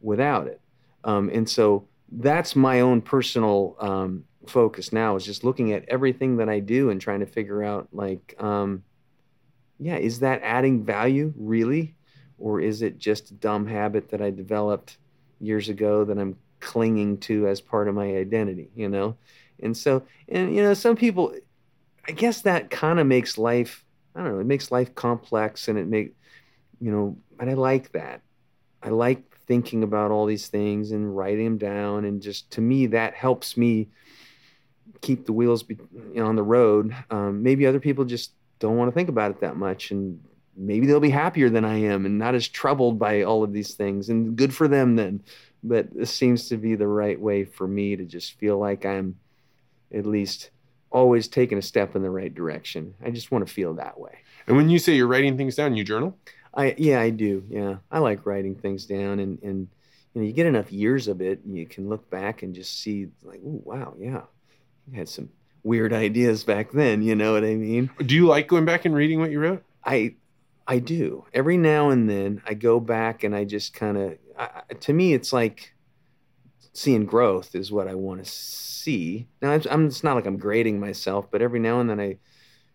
[0.00, 0.60] without it?
[1.04, 6.38] Um, and so that's my own personal um, focus now is just looking at everything
[6.38, 8.82] that I do and trying to figure out, like, um,
[9.78, 11.94] yeah, is that adding value really?
[12.38, 14.98] Or is it just a dumb habit that I developed
[15.40, 19.16] years ago that I'm clinging to as part of my identity, you know?
[19.62, 21.34] And so, and, you know, some people,
[22.08, 23.84] I guess that kind of makes life,
[24.16, 26.16] I don't know, it makes life complex and it make,
[26.80, 28.22] you know, and I like that.
[28.82, 32.04] I like thinking about all these things and writing them down.
[32.04, 33.88] And just to me, that helps me
[35.00, 35.78] keep the wheels be,
[36.12, 36.94] you know, on the road.
[37.10, 39.90] Um, maybe other people just don't want to think about it that much.
[39.90, 40.20] And
[40.56, 43.74] maybe they'll be happier than I am and not as troubled by all of these
[43.74, 44.08] things.
[44.08, 45.22] And good for them then
[45.64, 49.16] but this seems to be the right way for me to just feel like I'm
[49.92, 50.50] at least
[50.90, 52.94] always taking a step in the right direction.
[53.04, 54.18] I just want to feel that way.
[54.46, 56.16] And when you say you're writing things down, you journal?
[56.52, 57.44] I yeah, I do.
[57.48, 59.68] Yeah, I like writing things down, and and
[60.12, 62.80] you know, you get enough years of it, and you can look back and just
[62.80, 64.22] see like, oh wow, yeah,
[64.86, 65.30] you had some
[65.64, 67.02] weird ideas back then.
[67.02, 67.90] You know what I mean?
[68.04, 69.64] Do you like going back and reading what you wrote?
[69.84, 70.14] I
[70.66, 71.26] I do.
[71.32, 74.80] Every now and then, I go back and I just kind of.
[74.80, 75.74] To me, it's like
[76.72, 79.28] seeing growth is what I want to see.
[79.40, 82.18] Now, I'm, I'm, it's not like I'm grading myself, but every now and then I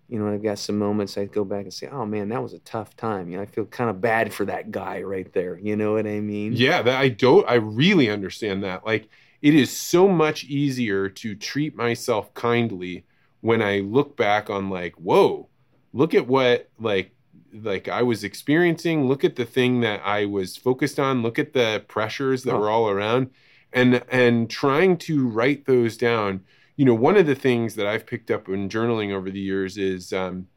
[0.10, 2.53] you know, I've got some moments I go back and say, "Oh man, that was
[2.53, 5.57] a tough time." You know, I feel kind of bad for that guy right there.
[5.60, 6.53] You know what I mean?
[6.53, 7.48] Yeah, that I don't.
[7.48, 8.86] I really understand that.
[8.86, 9.07] Like,
[9.41, 13.06] it is so much easier to treat myself kindly
[13.41, 15.48] when I look back on like, "Whoa,
[15.94, 17.11] look at what like
[17.54, 19.08] like I was experiencing.
[19.08, 21.22] Look at the thing that I was focused on.
[21.24, 22.60] Look at the pressures that oh.
[22.60, 23.30] were all around."
[23.72, 26.42] And and trying to write those down
[26.80, 29.78] you know, one of the things that I've picked up in journaling over the years
[29.78, 30.48] is um,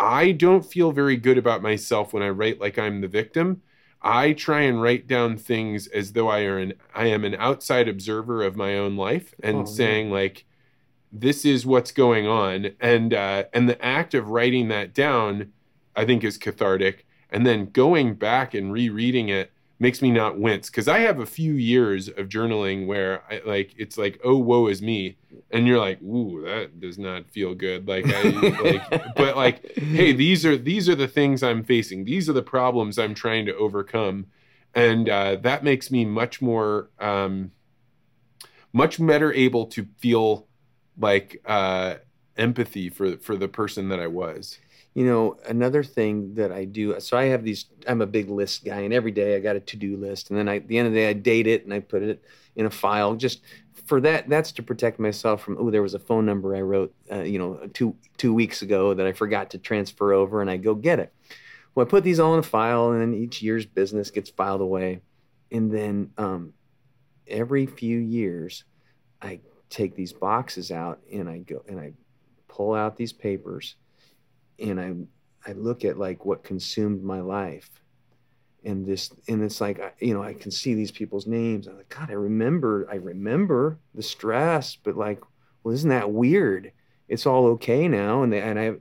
[0.00, 3.62] I don't feel very good about myself when I write like I'm the victim.
[4.02, 7.86] I try and write down things as though I are an I am an outside
[7.86, 10.14] observer of my own life and oh, saying yeah.
[10.14, 10.44] like
[11.12, 15.52] this is what's going on and uh, and the act of writing that down
[16.00, 17.06] I think is cathartic.
[17.28, 21.26] And then going back and rereading it makes me not wince because I have a
[21.26, 25.18] few years of journaling where I like it's like oh woe is me.
[25.50, 27.86] And you're like ooh that does not feel good.
[27.86, 32.06] Like I like but like hey these are these are the things I'm facing.
[32.06, 34.26] These are the problems I'm trying to overcome.
[34.74, 37.50] And uh, that makes me much more um,
[38.72, 40.46] much better able to feel
[40.96, 41.96] like uh,
[42.38, 44.58] empathy for for the person that I was
[44.94, 48.64] you know another thing that i do so i have these i'm a big list
[48.64, 50.88] guy and every day i got a to-do list and then I, at the end
[50.88, 52.22] of the day i date it and i put it
[52.56, 53.42] in a file just
[53.86, 56.94] for that that's to protect myself from oh there was a phone number i wrote
[57.12, 60.56] uh, you know two two weeks ago that i forgot to transfer over and i
[60.56, 61.12] go get it.
[61.74, 64.60] Well i put these all in a file and then each year's business gets filed
[64.60, 65.00] away
[65.52, 66.52] and then um,
[67.28, 68.64] every few years
[69.22, 69.38] i
[69.68, 71.92] take these boxes out and i go and i
[72.48, 73.76] pull out these papers
[74.60, 74.94] and I
[75.50, 77.70] I look at like what consumed my life
[78.64, 81.66] and this and it's like you know I can see these people's names.
[81.66, 85.20] I'm like god I remember I remember the stress but like
[85.62, 86.72] well isn't that weird?
[87.08, 88.74] It's all okay now and they, and I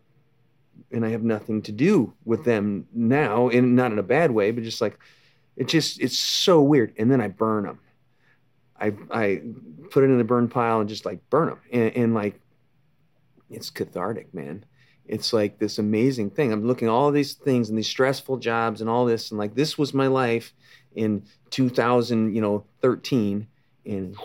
[0.92, 4.52] and I have nothing to do with them now and not in a bad way
[4.52, 4.98] but just like
[5.56, 6.94] it just it's so weird.
[6.98, 7.80] And then I burn them
[8.80, 9.42] I I
[9.92, 12.40] put it in the burn pile and just like burn them and, and like
[13.50, 14.64] it's cathartic man
[15.10, 16.54] it's like this amazing thing.
[16.54, 19.56] I'm looking at all these things and these stressful jobs and all this, and like
[19.56, 20.54] this was my life
[20.96, 23.48] in 2000, you know, 13,
[23.86, 24.16] and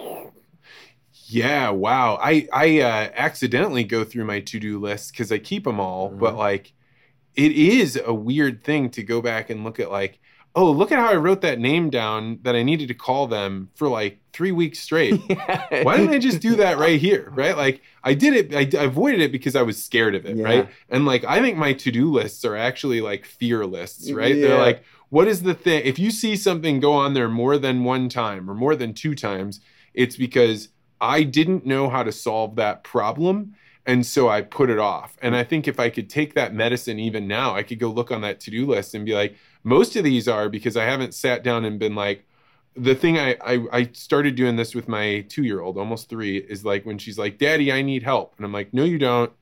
[1.26, 2.18] yeah, wow.
[2.20, 6.10] I I uh, accidentally go through my to do list because I keep them all,
[6.10, 6.18] mm-hmm.
[6.18, 6.72] but like,
[7.34, 10.20] it is a weird thing to go back and look at like
[10.56, 13.70] oh, look at how I wrote that name down that I needed to call them
[13.74, 15.20] for like three weeks straight.
[15.28, 15.82] yeah.
[15.82, 17.32] Why didn't I just do that right here?
[17.34, 17.56] Right?
[17.56, 20.36] Like I did it, I, avoided it because I was scared of it.
[20.36, 20.44] Yeah.
[20.44, 20.68] Right.
[20.88, 24.34] And like, I think my to do lists are actually like fear lists, right?
[24.34, 24.48] Yeah.
[24.48, 25.82] They're like, what is the thing?
[25.84, 29.14] If you see something go on there more than one time or more than two
[29.14, 29.60] times,
[29.92, 30.68] it's because
[31.00, 33.54] I didn't know how to solve that problem.
[33.86, 35.16] And so I put it off.
[35.20, 38.10] And I think if I could take that medicine even now, I could go look
[38.10, 41.14] on that to do list and be like, most of these are because I haven't
[41.14, 42.26] sat down and been like,
[42.76, 46.38] the thing I, I, I started doing this with my two year old, almost three,
[46.38, 48.34] is like when she's like, Daddy, I need help.
[48.36, 49.32] And I'm like, No, you don't.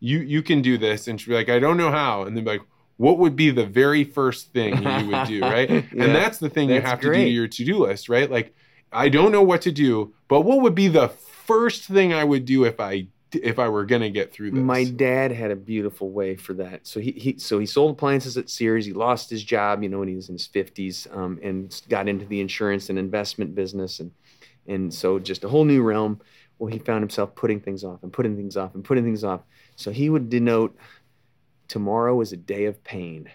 [0.00, 1.08] You you can do this.
[1.08, 2.22] And she'd be like, I don't know how.
[2.22, 2.62] And then be like,
[2.96, 5.70] what would be the very first thing you would do, right?
[5.70, 7.16] yeah, and that's the thing that's you have great.
[7.16, 8.30] to do to your to do list, right?
[8.30, 8.54] Like,
[8.92, 12.44] I don't know what to do, but what would be the first thing I would
[12.44, 14.60] do if I if I were gonna get through this.
[14.60, 16.86] My dad had a beautiful way for that.
[16.86, 18.86] So he, he so he sold appliances at Sears.
[18.86, 22.08] He lost his job, you know, when he was in his fifties, um, and got
[22.08, 24.10] into the insurance and investment business, and
[24.66, 26.20] and so just a whole new realm.
[26.58, 29.40] Well, he found himself putting things off and putting things off and putting things off.
[29.76, 30.76] So he would denote
[31.68, 33.30] tomorrow is a day of pain,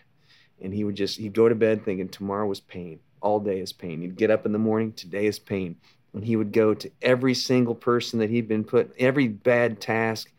[0.61, 2.99] and he would just he'd go to bed thinking tomorrow was pain.
[3.21, 4.01] All day is pain.
[4.01, 4.93] He'd get up in the morning.
[4.93, 5.77] Today is pain
[6.15, 10.31] when he would go to every single person that he'd been put, every bad task,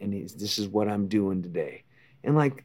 [0.00, 1.82] and he's, this is what I'm doing today.
[2.24, 2.64] And like,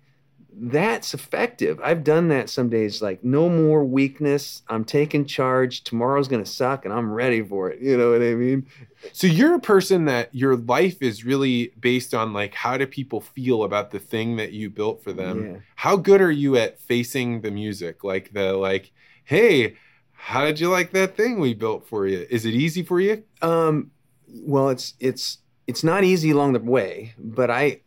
[0.55, 1.81] that's effective.
[1.83, 4.61] I've done that some days, like, no more weakness.
[4.69, 5.83] I'm taking charge.
[5.83, 7.81] Tomorrow's going to suck and I'm ready for it.
[7.81, 8.65] You know what I mean?
[9.11, 13.19] So you're a person that your life is really based on like, how do people
[13.19, 15.45] feel about the thing that you built for them?
[15.45, 15.59] Yeah.
[15.75, 18.05] How good are you at facing the music?
[18.05, 18.93] Like, the, like,
[19.25, 19.75] hey,
[20.25, 22.25] how did you like that thing we built for you?
[22.29, 23.23] Is it easy for you?
[23.41, 23.91] Um,
[24.25, 27.81] well, it's it's it's not easy along the way, but I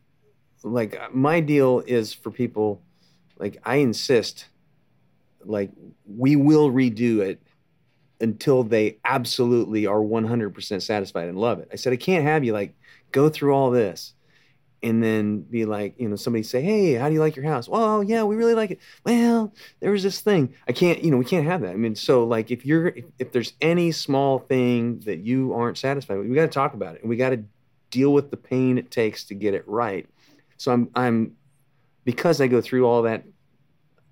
[0.63, 2.83] like my deal is for people
[3.39, 4.49] like I insist
[5.47, 5.71] like
[6.05, 7.41] we will redo it
[8.21, 11.71] until they absolutely are 100% satisfied and love it.
[11.73, 12.75] I said I can't have you like
[13.13, 14.13] go through all this
[14.83, 17.69] and then be like, you know, somebody say, "Hey, how do you like your house?"
[17.69, 18.81] Well, yeah, we really like it.
[19.05, 20.55] Well, there was this thing.
[20.69, 21.71] I can't, you know, we can't have that.
[21.71, 25.79] I mean, so like if you're if, if there's any small thing that you aren't
[25.79, 27.03] satisfied with, we got to talk about it.
[27.03, 27.43] And we got to
[27.91, 30.07] deal with the pain it takes to get it right.
[30.57, 31.37] So I'm I'm
[32.05, 33.25] because I go through all that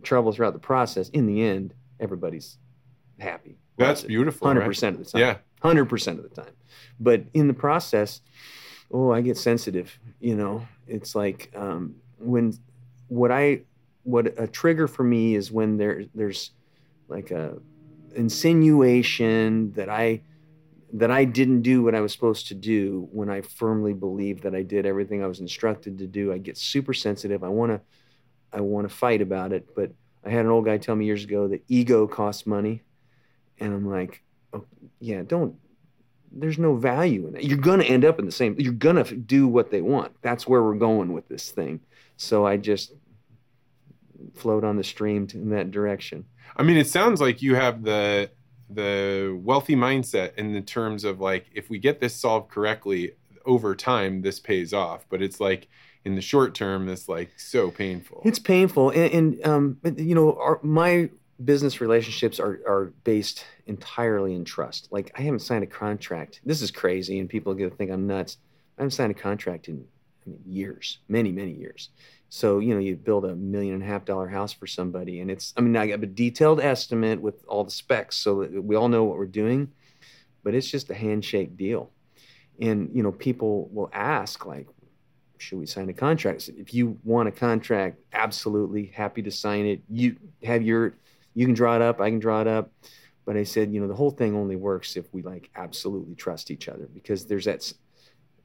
[0.03, 2.59] trouble throughout the process, in the end, everybody's
[3.19, 3.57] happy.
[3.77, 4.47] That's beautiful.
[4.47, 4.67] Hundred right?
[4.67, 5.21] percent of the time.
[5.21, 5.37] Yeah.
[5.63, 6.53] Hundred percent of the time.
[7.01, 8.21] But in the process,
[8.95, 9.99] oh, I get sensitive.
[10.21, 12.57] You know, it's like um, when
[13.09, 13.63] what I
[14.05, 16.53] what a trigger for me is when there there's
[17.09, 17.59] like a
[18.15, 20.23] insinuation that I
[20.93, 24.55] that I didn't do what I was supposed to do when I firmly believe that
[24.55, 26.33] I did everything I was instructed to do.
[26.33, 27.43] I get super sensitive.
[27.43, 27.81] I want to
[28.53, 29.91] I want to fight about it, but
[30.25, 32.83] I had an old guy tell me years ago that ego costs money,
[33.59, 34.23] and I'm like,
[34.53, 34.65] oh,
[35.01, 35.57] yeah, don't.
[36.37, 37.45] There's no value in that.
[37.45, 38.57] You're gonna end up in the same.
[38.59, 40.13] You're gonna do what they want.
[40.23, 41.81] That's where we're going with this thing.
[42.17, 42.93] So I just
[44.35, 46.25] float on the stream in that direction.
[46.57, 48.31] I mean, it sounds like you have the
[48.71, 53.13] the wealthy mindset in the terms of like if we get this solved correctly
[53.45, 55.05] over time, this pays off.
[55.09, 55.69] But it's like
[56.05, 58.23] in the short term, it's like so painful.
[58.25, 61.11] It's painful, and, and um, you know, our, my
[61.43, 64.89] business relationships are are based entirely in trust.
[64.91, 66.41] Like I haven't signed a contract.
[66.45, 68.39] This is crazy, and people are gonna think I'm nuts.
[68.79, 69.85] I haven't signed a contract in
[70.27, 71.91] I mean, years, many many years.
[72.29, 75.31] So you know, you build a million and a half dollar house for somebody, and
[75.31, 78.77] it's I mean, I have a detailed estimate with all the specs, so that we
[78.77, 79.71] all know what we're doing.
[80.43, 81.91] But it's just a handshake deal,
[82.61, 84.67] and you know, people will ask like,
[85.39, 86.49] should we sign a contract?
[86.57, 89.83] If you want a contract, absolutely happy to sign it.
[89.89, 90.95] You have your,
[91.35, 92.71] you can draw it up, I can draw it up.
[93.25, 96.51] But I said, you know, the whole thing only works if we like absolutely trust
[96.51, 97.73] each other because there's that,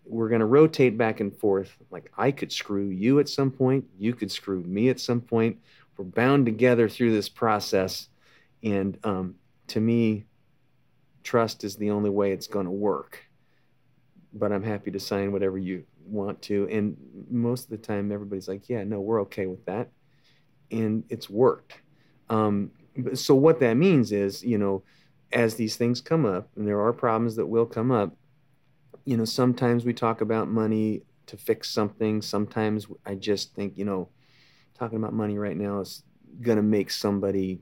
[0.05, 1.75] we're going to rotate back and forth.
[1.91, 5.57] Like I could screw you at some point, you could screw me at some point.
[5.97, 8.07] We're bound together through this process.
[8.63, 9.35] And um,
[9.67, 10.25] to me,
[11.23, 13.21] trust is the only way it's going to work.
[14.33, 16.69] But I'm happy to sign whatever you want to.
[16.71, 16.95] And
[17.29, 19.89] most of the time, everybody's like, yeah, no, we're okay with that.
[20.71, 21.73] And it's worked.
[22.29, 22.71] Um,
[23.13, 24.83] so, what that means is, you know,
[25.31, 28.15] as these things come up, and there are problems that will come up,
[29.05, 32.21] you know, sometimes we talk about money to fix something.
[32.21, 34.09] Sometimes I just think, you know,
[34.73, 36.03] talking about money right now is
[36.41, 37.61] going to make somebody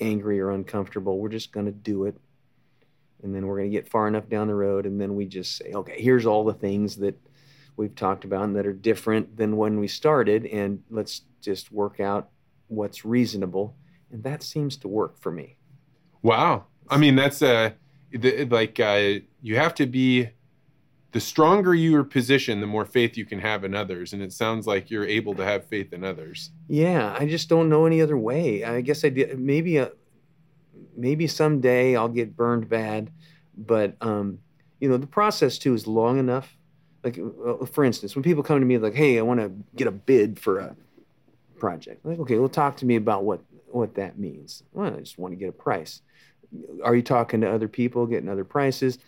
[0.00, 1.18] angry or uncomfortable.
[1.18, 2.16] We're just going to do it.
[3.22, 4.86] And then we're going to get far enough down the road.
[4.86, 7.20] And then we just say, okay, here's all the things that
[7.76, 10.46] we've talked about and that are different than when we started.
[10.46, 12.30] And let's just work out
[12.68, 13.76] what's reasonable.
[14.10, 15.56] And that seems to work for me.
[16.22, 16.66] Wow.
[16.88, 17.70] I mean, that's uh,
[18.48, 20.30] like uh, you have to be
[21.12, 24.12] the stronger your position, the more faith you can have in others.
[24.12, 26.50] And it sounds like you're able to have faith in others.
[26.68, 28.64] Yeah, I just don't know any other way.
[28.64, 29.38] I guess I did.
[29.38, 29.92] Maybe a,
[30.96, 33.10] maybe someday I'll get burned bad,
[33.56, 34.38] but um,
[34.80, 36.56] you know the process too is long enough.
[37.02, 39.88] Like uh, for instance, when people come to me like, "Hey, I want to get
[39.88, 40.76] a bid for a
[41.58, 43.40] project," I'm like, okay, well, talk to me about what
[43.72, 44.62] what that means.
[44.72, 46.02] Well, I just want to get a price.
[46.82, 48.98] Are you talking to other people, getting other prices?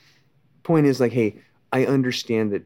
[0.63, 1.37] Point is like, hey,
[1.73, 2.63] I understand that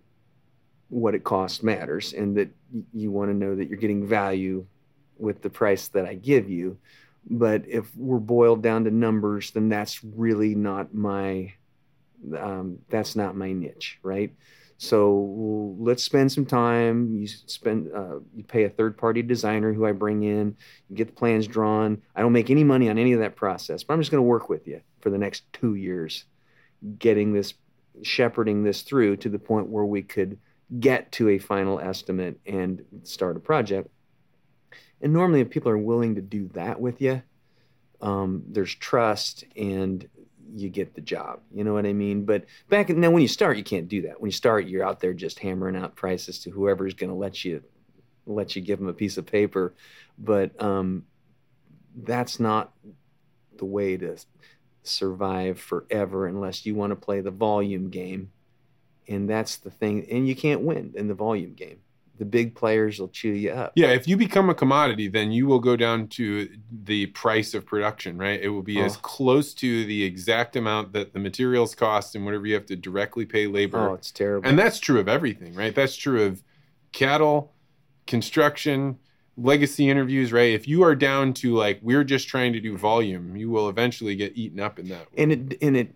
[0.88, 2.48] what it costs matters and that
[2.92, 4.66] you want to know that you're getting value
[5.18, 6.78] with the price that I give you.
[7.28, 11.54] But if we're boiled down to numbers, then that's really not my
[12.38, 14.32] um, that's not my niche, right?
[14.78, 17.14] So let's spend some time.
[17.14, 20.56] You spend uh, you pay a third party designer who I bring in.
[20.88, 22.02] You get the plans drawn.
[22.14, 24.28] I don't make any money on any of that process, but I'm just going to
[24.28, 26.24] work with you for the next two years,
[26.98, 27.54] getting this
[28.02, 30.38] shepherding this through to the point where we could
[30.78, 33.88] get to a final estimate and start a project.
[35.00, 37.22] And normally, if people are willing to do that with you,
[38.02, 40.06] um, there's trust and
[40.56, 41.40] you get the job.
[41.54, 42.24] You know what I mean?
[42.24, 44.20] But back now, when you start, you can't do that.
[44.20, 47.44] When you start, you're out there just hammering out prices to whoever's going to let
[47.44, 47.62] you
[48.26, 49.74] let you give them a piece of paper.
[50.18, 51.04] But um,
[51.94, 52.72] that's not
[53.56, 54.16] the way to
[54.82, 58.32] survive forever unless you want to play the volume game.
[59.08, 60.06] And that's the thing.
[60.10, 61.78] And you can't win in the volume game.
[62.18, 63.72] The big players will chew you up.
[63.76, 66.48] Yeah, if you become a commodity, then you will go down to
[66.84, 68.40] the price of production, right?
[68.40, 69.00] It will be as Oh.
[69.00, 73.24] close to the exact amount that the materials cost and whatever you have to directly
[73.26, 73.90] pay labor.
[73.90, 74.48] Oh, it's terrible.
[74.48, 75.74] And that's true of everything, right?
[75.74, 76.42] That's true of
[76.92, 77.52] cattle,
[78.06, 78.98] construction,
[79.36, 80.54] legacy interviews, right?
[80.54, 84.16] If you are down to like we're just trying to do volume, you will eventually
[84.16, 85.06] get eaten up in that.
[85.16, 85.94] and it and it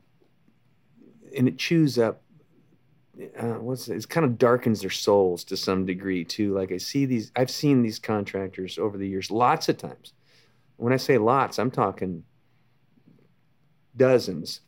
[1.37, 2.23] and it chews up
[3.39, 3.97] uh, what's it?
[3.97, 6.55] it kind of darkens their souls to some degree too.
[6.55, 10.13] Like i see these i've seen these contractors over the years lots of times.
[10.77, 12.25] When i say lots i'm talking
[13.97, 14.61] dozens.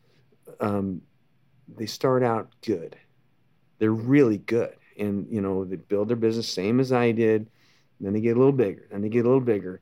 [0.61, 1.03] Um,
[1.77, 2.97] they start out good.
[3.79, 7.49] They're really good and you know they build their business same as i did.
[8.01, 9.81] Then they get a little bigger then they get a little bigger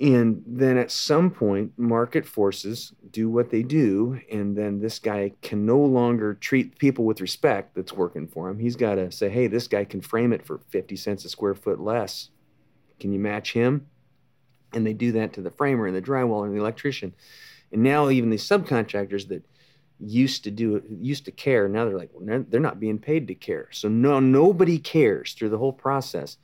[0.00, 5.32] and then at some point, market forces do what they do, and then this guy
[5.42, 8.58] can no longer treat people with respect that's working for him.
[8.58, 11.54] He's got to say, hey, this guy can frame it for 50 cents a square
[11.54, 12.30] foot less.
[13.00, 13.86] Can you match him?
[14.72, 17.14] And they do that to the framer and the drywaller and the electrician.
[17.72, 19.44] And now even these subcontractors that
[19.98, 22.98] used to do it, used to care, now they're like, well, they're- they're not being
[22.98, 23.68] paid to care.
[23.72, 26.38] So no, nobody cares through the whole process.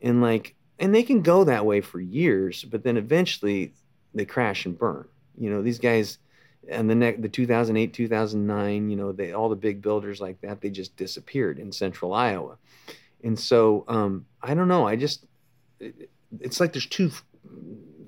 [0.00, 3.72] And like, and they can go that way for years, but then eventually
[4.14, 5.06] they crash and burn.
[5.36, 6.18] You know, these guys
[6.68, 10.60] and the next the 2008, 2009, you know, they all the big builders like that,
[10.60, 12.58] they just disappeared in central Iowa.
[13.24, 14.86] And so um, I don't know.
[14.86, 15.24] I just
[15.80, 16.10] it,
[16.40, 17.10] it's like there's two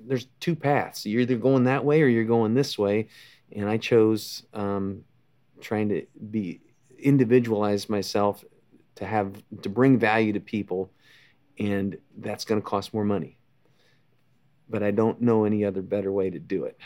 [0.07, 1.07] there's two paths.
[1.07, 3.09] You're either going that way or you're going this way.
[3.53, 5.05] And I chose um,
[5.61, 6.61] trying to be
[6.99, 8.45] individualize myself
[8.97, 9.33] to have
[9.63, 10.91] to bring value to people
[11.61, 13.37] and that's going to cost more money.
[14.69, 16.79] But I don't know any other better way to do it.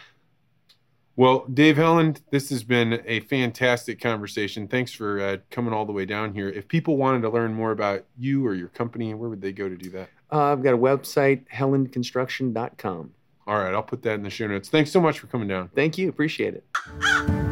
[1.16, 4.66] Well, Dave Helland, this has been a fantastic conversation.
[4.66, 6.48] Thanks for uh, coming all the way down here.
[6.48, 9.68] If people wanted to learn more about you or your company, where would they go
[9.68, 10.10] to do that?
[10.32, 13.14] Uh, I've got a website, hellandconstruction.com.
[13.46, 14.68] All right, I'll put that in the show notes.
[14.68, 15.70] Thanks so much for coming down.
[15.74, 16.08] Thank you.
[16.08, 17.43] Appreciate it.